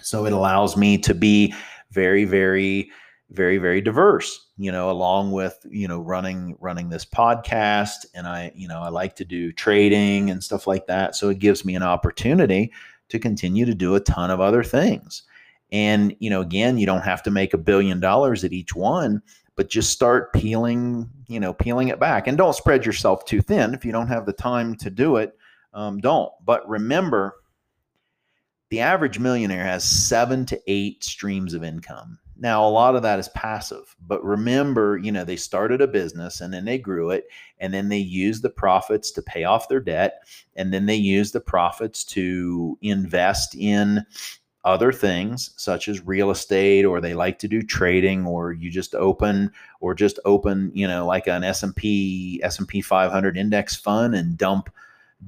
so 0.00 0.26
it 0.26 0.32
allows 0.32 0.76
me 0.76 0.98
to 0.98 1.14
be 1.14 1.54
very 1.90 2.24
very 2.24 2.90
very 3.30 3.58
very 3.58 3.80
diverse 3.80 4.48
you 4.58 4.70
know 4.70 4.90
along 4.90 5.32
with 5.32 5.58
you 5.70 5.88
know 5.88 5.98
running 5.98 6.56
running 6.60 6.90
this 6.90 7.04
podcast 7.04 8.04
and 8.14 8.26
i 8.26 8.52
you 8.54 8.68
know 8.68 8.80
i 8.80 8.88
like 8.88 9.16
to 9.16 9.24
do 9.24 9.52
trading 9.52 10.30
and 10.30 10.44
stuff 10.44 10.66
like 10.66 10.86
that 10.86 11.16
so 11.16 11.28
it 11.28 11.38
gives 11.38 11.64
me 11.64 11.74
an 11.74 11.82
opportunity 11.82 12.70
to 13.12 13.18
continue 13.18 13.66
to 13.66 13.74
do 13.74 13.94
a 13.94 14.00
ton 14.00 14.30
of 14.30 14.40
other 14.40 14.64
things. 14.64 15.22
And 15.70 16.16
you 16.18 16.30
know 16.30 16.40
again 16.40 16.78
you 16.78 16.86
don't 16.86 17.02
have 17.02 17.22
to 17.22 17.30
make 17.30 17.54
a 17.54 17.58
billion 17.58 18.00
dollars 18.00 18.42
at 18.42 18.52
each 18.52 18.74
one 18.74 19.22
but 19.56 19.68
just 19.70 19.90
start 19.90 20.32
peeling 20.32 21.08
you 21.26 21.40
know 21.40 21.52
peeling 21.52 21.88
it 21.88 22.00
back. 22.00 22.26
And 22.26 22.38
don't 22.38 22.54
spread 22.54 22.86
yourself 22.86 23.24
too 23.24 23.42
thin. 23.42 23.74
If 23.74 23.84
you 23.84 23.92
don't 23.92 24.08
have 24.08 24.26
the 24.26 24.32
time 24.32 24.74
to 24.76 24.90
do 24.90 25.16
it 25.16 25.36
um, 25.74 25.98
don't. 25.98 26.32
But 26.44 26.68
remember 26.68 27.36
the 28.70 28.80
average 28.80 29.18
millionaire 29.18 29.64
has 29.64 29.84
seven 29.84 30.46
to 30.46 30.60
eight 30.66 31.04
streams 31.04 31.54
of 31.54 31.64
income. 31.64 32.18
Now, 32.38 32.66
a 32.66 32.70
lot 32.70 32.96
of 32.96 33.02
that 33.02 33.18
is 33.20 33.28
passive, 33.28 33.94
but 34.00 34.24
remember, 34.24 34.98
you 35.00 35.12
know, 35.12 35.24
they 35.24 35.36
started 35.36 35.80
a 35.80 35.86
business 35.86 36.40
and 36.40 36.52
then 36.52 36.64
they 36.64 36.78
grew 36.78 37.10
it 37.10 37.26
and 37.58 37.72
then 37.72 37.88
they 37.88 37.98
used 37.98 38.42
the 38.42 38.50
profits 38.50 39.12
to 39.12 39.22
pay 39.22 39.44
off 39.44 39.68
their 39.68 39.78
debt 39.78 40.22
and 40.56 40.72
then 40.72 40.86
they 40.86 40.96
used 40.96 41.34
the 41.34 41.40
profits 41.40 42.02
to 42.04 42.76
invest 42.80 43.54
in 43.54 44.04
other 44.64 44.92
things 44.92 45.50
such 45.56 45.88
as 45.88 46.06
real 46.06 46.30
estate 46.30 46.84
or 46.84 47.00
they 47.00 47.14
like 47.14 47.38
to 47.40 47.48
do 47.48 47.62
trading 47.62 48.24
or 48.26 48.52
you 48.52 48.70
just 48.70 48.94
open 48.94 49.50
or 49.80 49.92
just 49.92 50.20
open 50.24 50.70
you 50.72 50.86
know 50.86 51.04
like 51.04 51.26
an 51.26 51.42
S&P 51.42 52.40
S&P 52.44 52.80
500 52.80 53.36
index 53.36 53.74
fund 53.74 54.14
and 54.14 54.38
dump 54.38 54.70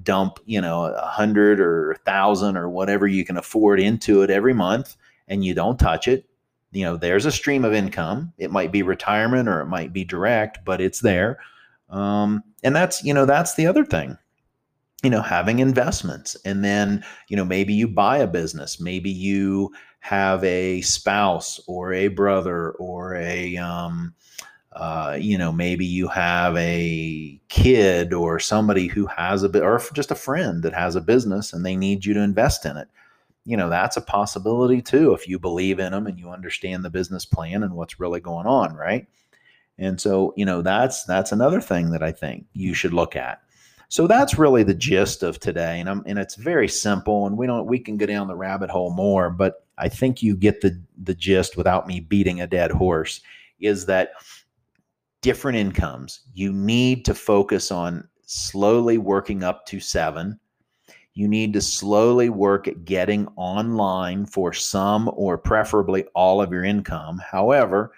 dump 0.03 0.39
you 0.45 0.61
know 0.61 0.85
a 0.85 1.07
hundred 1.07 1.61
or 1.61 1.93
a 1.93 1.99
thousand 1.99 2.57
or 2.57 2.69
whatever 2.69 3.07
you 3.07 3.25
can 3.25 3.37
afford 3.37 3.81
into 3.81 4.23
it 4.23 4.31
every 4.31 4.55
month 4.55 4.97
and 5.29 5.45
you 5.45 5.55
don't 5.55 5.79
touch 5.79 6.07
it. 6.07 6.27
You 6.73 6.85
know 6.85 6.97
there's 6.97 7.27
a 7.27 7.33
stream 7.33 7.65
of 7.65 7.73
income. 7.73 8.33
It 8.39 8.51
might 8.51 8.73
be 8.73 8.83
retirement 8.83 9.49
or 9.49 9.61
it 9.61 9.67
might 9.67 9.93
be 9.93 10.05
direct 10.05 10.65
but 10.65 10.81
it's 10.81 11.01
there. 11.01 11.39
Um, 11.91 12.43
and 12.63 12.75
that's 12.75 13.05
you 13.05 13.15
know 13.15 13.27
that's 13.27 13.55
the 13.55 13.67
other 13.67 13.85
thing 13.85 14.17
you 15.05 15.11
know 15.11 15.23
having 15.23 15.59
investments 15.61 16.37
and 16.45 16.65
then 16.65 17.05
you 17.29 17.37
know 17.37 17.45
maybe 17.45 17.73
you 17.73 17.87
buy 17.87 18.19
a 18.19 18.27
business 18.27 18.81
maybe 18.81 19.11
you 19.11 19.71
have 20.01 20.43
a 20.45 20.81
spouse 20.81 21.61
or 21.67 21.93
a 21.93 22.09
brother 22.09 22.73
or 22.73 23.15
a 23.17 23.57
um, 23.57 24.15
uh, 24.75 25.17
you 25.21 25.39
know, 25.39 25.53
maybe 25.53 25.87
you 25.87 26.09
have 26.09 26.57
a 26.57 27.41
kid 27.49 28.13
or 28.13 28.41
somebody 28.41 28.89
who 28.89 29.07
has 29.07 29.45
a 29.45 29.49
bit, 29.49 29.63
or 29.63 29.81
just 29.93 30.11
a 30.11 30.17
friend 30.17 30.63
that 30.65 30.73
has 30.73 30.97
a 30.97 31.01
business 31.01 31.53
and 31.53 31.65
they 31.65 31.77
need 31.77 32.05
you 32.05 32.13
to 32.13 32.21
invest 32.21 32.67
in 32.67 32.77
it. 32.77 32.89
You 33.45 33.57
know, 33.57 33.69
that's 33.69 33.97
a 33.97 34.01
possibility 34.01 34.83
too 34.83 35.15
if 35.15 35.29
you 35.29 35.39
believe 35.39 35.79
in 35.79 35.93
them 35.93 36.07
and 36.07 36.19
you 36.19 36.31
understand 36.31 36.85
the 36.85 36.91
business 36.91 37.25
plan 37.25 37.63
and 37.63 37.75
what's 37.75 38.01
really 38.01 38.21
going 38.21 38.47
on, 38.47 38.75
right? 38.75 39.07
And 39.79 40.01
so, 40.01 40.33
you 40.37 40.45
know, 40.45 40.61
that's 40.61 41.05
that's 41.05 41.31
another 41.31 41.61
thing 41.61 41.91
that 41.91 42.03
I 42.03 42.11
think 42.11 42.47
you 42.53 42.75
should 42.75 42.93
look 42.93 43.15
at. 43.15 43.43
So 43.95 44.09
that's 44.09 44.41
really 44.41 44.65
the 44.65 44.75
gist 44.75 45.23
of 45.23 45.39
today, 45.39 45.79
and 45.79 45.89
I'm 45.89 46.03
and 46.05 46.19
it's 46.19 46.35
very 46.35 46.67
simple, 46.67 47.29
and 47.29 47.39
we 47.39 47.47
don't 47.47 47.69
we 47.69 47.79
can 47.79 47.97
go 47.97 48.07
down 48.07 48.27
the 48.27 48.35
rabbit 48.35 48.69
hole 48.69 48.93
more, 48.93 49.31
but 49.31 49.65
I 49.79 49.89
think 49.89 50.21
you 50.21 50.35
get 50.35 50.61
the 50.61 50.83
the 51.05 51.15
gist 51.15 51.57
without 51.57 51.87
me 51.87 52.01
beating 52.01 52.41
a 52.41 52.47
dead 52.49 52.73
horse. 52.73 53.21
Is 53.61 53.87
that 53.87 54.15
different 55.21 55.59
incomes. 55.59 56.23
You 56.35 56.53
need 56.53 57.05
to 57.05 57.15
focus 57.15 57.71
on 57.71 58.09
slowly 58.27 58.99
working 58.99 59.45
up 59.45 59.65
to 59.67 59.79
seven. 59.79 60.41
You 61.13 61.29
need 61.29 61.53
to 61.53 61.61
slowly 61.61 62.31
work 62.31 62.67
at 62.67 62.85
getting 62.85 63.29
online 63.37 64.27
for 64.27 64.53
some 64.53 65.09
or 65.15 65.39
preferably 65.39 66.03
all 66.17 66.43
of 66.43 66.51
your 66.51 66.65
income. 66.65 67.23
However, 67.31 67.93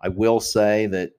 I 0.00 0.08
will 0.08 0.40
say 0.40 0.86
that 0.86 1.10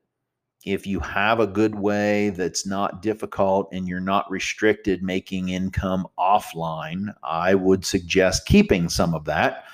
if 0.66 0.88
you 0.88 1.00
have 1.00 1.40
a 1.40 1.48
good 1.48 1.76
way 1.76 2.30
that's 2.30 2.66
not 2.66 3.02
difficult 3.02 3.70
and 3.72 3.88
you're 3.88 4.00
not 4.00 4.30
restricted 4.32 5.04
making 5.04 5.50
income 5.50 6.08
offline, 6.18 7.14
I 7.24 7.56
would 7.56 7.86
suggest 7.86 8.46
keeping 8.46 8.90
some 8.90 9.14
of 9.14 9.26
that 9.26 9.66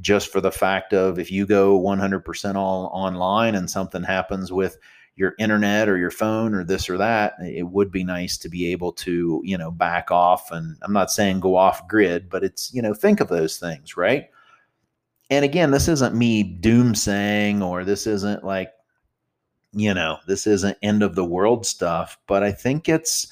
just 0.00 0.32
for 0.32 0.40
the 0.40 0.52
fact 0.52 0.92
of 0.92 1.18
if 1.18 1.30
you 1.30 1.46
go 1.46 1.78
100% 1.78 2.54
all 2.54 2.86
online 2.92 3.54
and 3.54 3.68
something 3.68 4.02
happens 4.02 4.52
with 4.52 4.78
your 5.16 5.34
internet 5.38 5.88
or 5.88 5.98
your 5.98 6.10
phone 6.10 6.54
or 6.54 6.64
this 6.64 6.88
or 6.88 6.96
that, 6.96 7.34
it 7.42 7.66
would 7.66 7.90
be 7.90 8.04
nice 8.04 8.38
to 8.38 8.48
be 8.48 8.72
able 8.72 8.92
to, 8.92 9.42
you 9.44 9.58
know, 9.58 9.70
back 9.70 10.10
off. 10.10 10.50
And 10.50 10.76
I'm 10.82 10.92
not 10.92 11.10
saying 11.10 11.40
go 11.40 11.56
off 11.56 11.86
grid, 11.88 12.30
but 12.30 12.42
it's, 12.42 12.72
you 12.72 12.80
know, 12.80 12.94
think 12.94 13.20
of 13.20 13.28
those 13.28 13.58
things, 13.58 13.96
right? 13.96 14.30
And 15.28 15.44
again, 15.44 15.70
this 15.70 15.88
isn't 15.88 16.14
me 16.14 16.42
doom 16.42 16.94
saying, 16.94 17.62
or 17.62 17.84
this 17.84 18.06
isn't 18.06 18.44
like, 18.44 18.72
you 19.72 19.94
know, 19.94 20.18
this 20.26 20.46
isn't 20.46 20.78
end 20.82 21.02
of 21.02 21.14
the 21.14 21.24
world 21.24 21.66
stuff, 21.66 22.18
but 22.26 22.42
I 22.42 22.52
think 22.52 22.88
it's, 22.88 23.28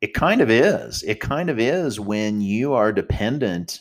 it 0.00 0.14
kind 0.14 0.40
of 0.40 0.50
is. 0.50 1.02
It 1.04 1.20
kind 1.20 1.48
of 1.48 1.60
is 1.60 2.00
when 2.00 2.40
you 2.40 2.72
are 2.72 2.92
dependent 2.92 3.80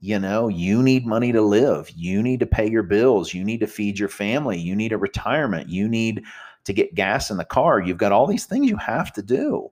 you 0.00 0.18
know, 0.18 0.48
you 0.48 0.82
need 0.82 1.06
money 1.06 1.30
to 1.30 1.42
live. 1.42 1.90
You 1.94 2.22
need 2.22 2.40
to 2.40 2.46
pay 2.46 2.68
your 2.68 2.82
bills. 2.82 3.34
You 3.34 3.44
need 3.44 3.60
to 3.60 3.66
feed 3.66 3.98
your 3.98 4.08
family. 4.08 4.58
You 4.58 4.74
need 4.74 4.92
a 4.92 4.98
retirement. 4.98 5.68
You 5.68 5.88
need 5.88 6.24
to 6.64 6.72
get 6.72 6.94
gas 6.94 7.30
in 7.30 7.36
the 7.36 7.44
car. 7.44 7.80
You've 7.80 7.98
got 7.98 8.12
all 8.12 8.26
these 8.26 8.46
things 8.46 8.68
you 8.68 8.78
have 8.78 9.12
to 9.12 9.22
do. 9.22 9.70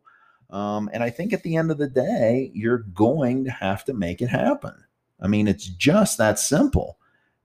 Um, 0.50 0.90
and 0.92 1.02
I 1.02 1.08
think 1.08 1.32
at 1.32 1.42
the 1.42 1.56
end 1.56 1.70
of 1.70 1.78
the 1.78 1.88
day, 1.88 2.50
you're 2.54 2.78
going 2.78 3.44
to 3.44 3.50
have 3.50 3.84
to 3.86 3.94
make 3.94 4.20
it 4.20 4.28
happen. 4.28 4.74
I 5.20 5.28
mean, 5.28 5.48
it's 5.48 5.66
just 5.66 6.18
that 6.18 6.38
simple. 6.38 6.97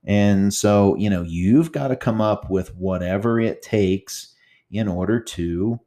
And 0.04 0.52
so, 0.52 0.96
you 0.96 1.08
know, 1.08 1.22
you've 1.22 1.72
got 1.72 1.88
to 1.88 1.96
come 1.96 2.20
up 2.20 2.50
with 2.50 2.74
whatever 2.76 3.40
it 3.40 3.62
takes 3.62 4.34
in 4.70 4.88
order 4.88 5.20
to 5.20 5.80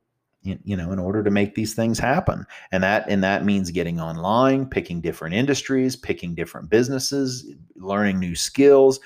you 0.63 0.77
know 0.77 0.91
in 0.91 0.99
order 0.99 1.23
to 1.23 1.31
make 1.31 1.55
these 1.55 1.73
things 1.73 1.99
happen. 1.99 2.45
And 2.71 2.83
that 2.83 3.09
and 3.09 3.23
that 3.23 3.43
means 3.43 3.71
getting 3.71 3.99
online 3.99 4.65
picking 4.67 5.01
different 5.01 5.35
industries 5.35 5.95
picking 5.95 6.35
different 6.35 6.69
businesses 6.69 7.45
learning 7.75 8.19
new 8.19 8.35
skills 8.35 8.99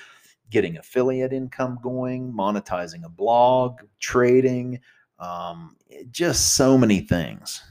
getting 0.52 0.78
affiliate 0.78 1.34
income 1.34 1.80
going 1.82 2.32
monetizing 2.32 3.04
a 3.06 3.10
blog 3.10 3.80
trading 4.00 4.80
um, 5.20 5.76
just 6.12 6.56
so 6.56 6.78
many 6.78 7.00
things. 7.00 7.64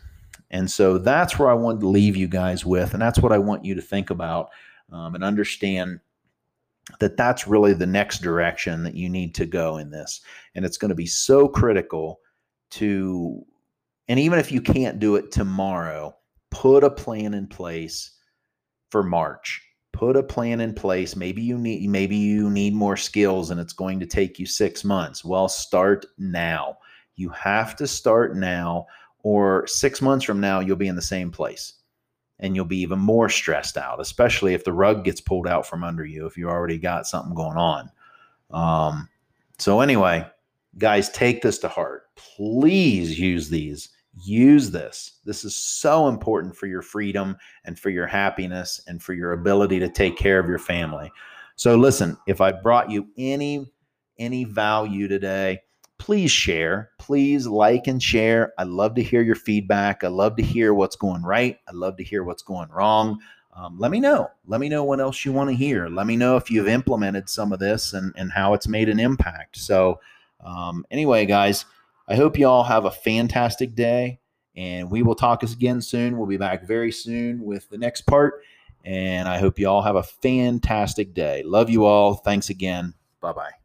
And 0.50 0.68
so 0.68 0.98
that's 0.98 1.38
where 1.38 1.48
i 1.48 1.54
wanted 1.54 1.80
to 1.80 1.88
leave 1.88 2.16
you 2.16 2.26
guys 2.26 2.66
with 2.66 2.92
and 2.92 3.00
that's 3.00 3.20
what 3.20 3.32
i 3.32 3.38
want 3.38 3.64
you 3.64 3.76
to 3.76 3.82
think 3.82 4.10
about 4.10 4.50
um, 4.90 5.14
and 5.14 5.22
understand 5.22 6.00
that 6.98 7.16
that's 7.16 7.46
really 7.46 7.72
the 7.72 7.86
next 7.86 8.20
direction 8.20 8.82
that 8.82 8.94
you 8.94 9.08
need 9.08 9.34
to 9.34 9.46
go 9.46 9.76
in 9.76 9.90
this 9.90 10.20
and 10.54 10.64
it's 10.64 10.78
going 10.78 10.88
to 10.88 10.94
be 10.94 11.06
so 11.06 11.46
critical 11.46 12.20
to 12.70 13.44
and 14.10 14.18
even 14.18 14.40
if 14.40 14.50
you 14.50 14.60
can't 14.60 14.98
do 14.98 15.14
it 15.14 15.30
tomorrow, 15.30 16.16
put 16.50 16.82
a 16.82 16.90
plan 16.90 17.32
in 17.32 17.46
place 17.46 18.10
for 18.90 19.04
March. 19.04 19.62
Put 19.92 20.16
a 20.16 20.22
plan 20.22 20.60
in 20.60 20.74
place. 20.74 21.14
Maybe 21.14 21.42
you 21.42 21.56
need 21.56 21.88
maybe 21.88 22.16
you 22.16 22.50
need 22.50 22.74
more 22.74 22.96
skills 22.96 23.52
and 23.52 23.60
it's 23.60 23.72
going 23.72 24.00
to 24.00 24.06
take 24.06 24.40
you 24.40 24.46
6 24.46 24.84
months. 24.84 25.24
Well, 25.24 25.48
start 25.48 26.06
now. 26.18 26.78
You 27.14 27.28
have 27.28 27.76
to 27.76 27.86
start 27.86 28.34
now 28.34 28.86
or 29.22 29.64
6 29.68 30.02
months 30.02 30.24
from 30.24 30.40
now 30.40 30.58
you'll 30.58 30.74
be 30.74 30.88
in 30.88 30.96
the 30.96 31.02
same 31.02 31.30
place 31.30 31.74
and 32.40 32.56
you'll 32.56 32.64
be 32.64 32.80
even 32.80 32.98
more 32.98 33.28
stressed 33.28 33.76
out, 33.76 34.00
especially 34.00 34.54
if 34.54 34.64
the 34.64 34.72
rug 34.72 35.04
gets 35.04 35.20
pulled 35.20 35.46
out 35.46 35.66
from 35.66 35.84
under 35.84 36.04
you 36.04 36.26
if 36.26 36.36
you 36.36 36.48
already 36.48 36.78
got 36.78 37.06
something 37.06 37.34
going 37.34 37.56
on. 37.56 37.90
Um, 38.50 39.08
so 39.58 39.80
anyway, 39.80 40.26
guys, 40.78 41.10
take 41.10 41.42
this 41.42 41.58
to 41.58 41.68
heart. 41.68 42.04
Please 42.16 43.18
use 43.18 43.48
these 43.48 43.90
use 44.18 44.70
this. 44.70 45.18
This 45.24 45.44
is 45.44 45.56
so 45.56 46.08
important 46.08 46.56
for 46.56 46.66
your 46.66 46.82
freedom 46.82 47.36
and 47.64 47.78
for 47.78 47.90
your 47.90 48.06
happiness 48.06 48.80
and 48.86 49.02
for 49.02 49.14
your 49.14 49.32
ability 49.32 49.78
to 49.80 49.88
take 49.88 50.16
care 50.16 50.38
of 50.38 50.48
your 50.48 50.58
family. 50.58 51.10
So 51.56 51.76
listen, 51.76 52.16
if 52.26 52.40
I 52.40 52.52
brought 52.52 52.90
you 52.90 53.08
any 53.16 53.72
any 54.18 54.44
value 54.44 55.08
today, 55.08 55.60
please 56.00 56.32
share. 56.32 56.90
Please 56.98 57.46
like 57.46 57.86
and 57.86 58.02
share. 58.02 58.54
I 58.58 58.64
love 58.64 58.94
to 58.96 59.02
hear 59.02 59.22
your 59.22 59.36
feedback. 59.36 60.02
I 60.02 60.08
love 60.08 60.34
to 60.36 60.42
hear 60.42 60.74
what's 60.74 60.96
going 60.96 61.22
right. 61.22 61.58
I 61.68 61.72
love 61.72 61.98
to 61.98 62.02
hear 62.02 62.24
what's 62.24 62.42
going 62.42 62.70
wrong. 62.70 63.20
Um, 63.54 63.78
let 63.78 63.90
me 63.90 64.00
know. 64.00 64.30
Let 64.46 64.60
me 64.60 64.68
know 64.68 64.82
what 64.82 65.00
else 65.00 65.24
you 65.24 65.32
want 65.32 65.50
to 65.50 65.56
hear. 65.56 65.88
Let 65.88 66.06
me 66.06 66.16
know 66.16 66.36
if 66.36 66.50
you've 66.50 66.68
implemented 66.68 67.28
some 67.28 67.52
of 67.52 67.58
this 67.58 67.92
and, 67.92 68.14
and 68.16 68.32
how 68.32 68.54
it's 68.54 68.66
made 68.66 68.88
an 68.88 68.98
impact. 68.98 69.58
So, 69.58 70.00
um, 70.44 70.86
anyway, 70.90 71.26
guys, 71.26 71.66
I 72.08 72.16
hope 72.16 72.38
you 72.38 72.48
all 72.48 72.64
have 72.64 72.86
a 72.86 72.90
fantastic 72.90 73.74
day, 73.74 74.20
and 74.56 74.90
we 74.90 75.02
will 75.02 75.14
talk 75.14 75.44
us 75.44 75.52
again 75.52 75.82
soon. 75.82 76.16
We'll 76.16 76.26
be 76.26 76.38
back 76.38 76.66
very 76.66 76.92
soon 76.92 77.44
with 77.44 77.68
the 77.68 77.78
next 77.78 78.02
part, 78.02 78.42
and 78.84 79.28
I 79.28 79.38
hope 79.38 79.58
you 79.58 79.68
all 79.68 79.82
have 79.82 79.96
a 79.96 80.02
fantastic 80.02 81.12
day. 81.12 81.42
Love 81.44 81.68
you 81.68 81.84
all. 81.84 82.14
Thanks 82.14 82.48
again. 82.48 82.94
Bye 83.20 83.32
bye. 83.32 83.59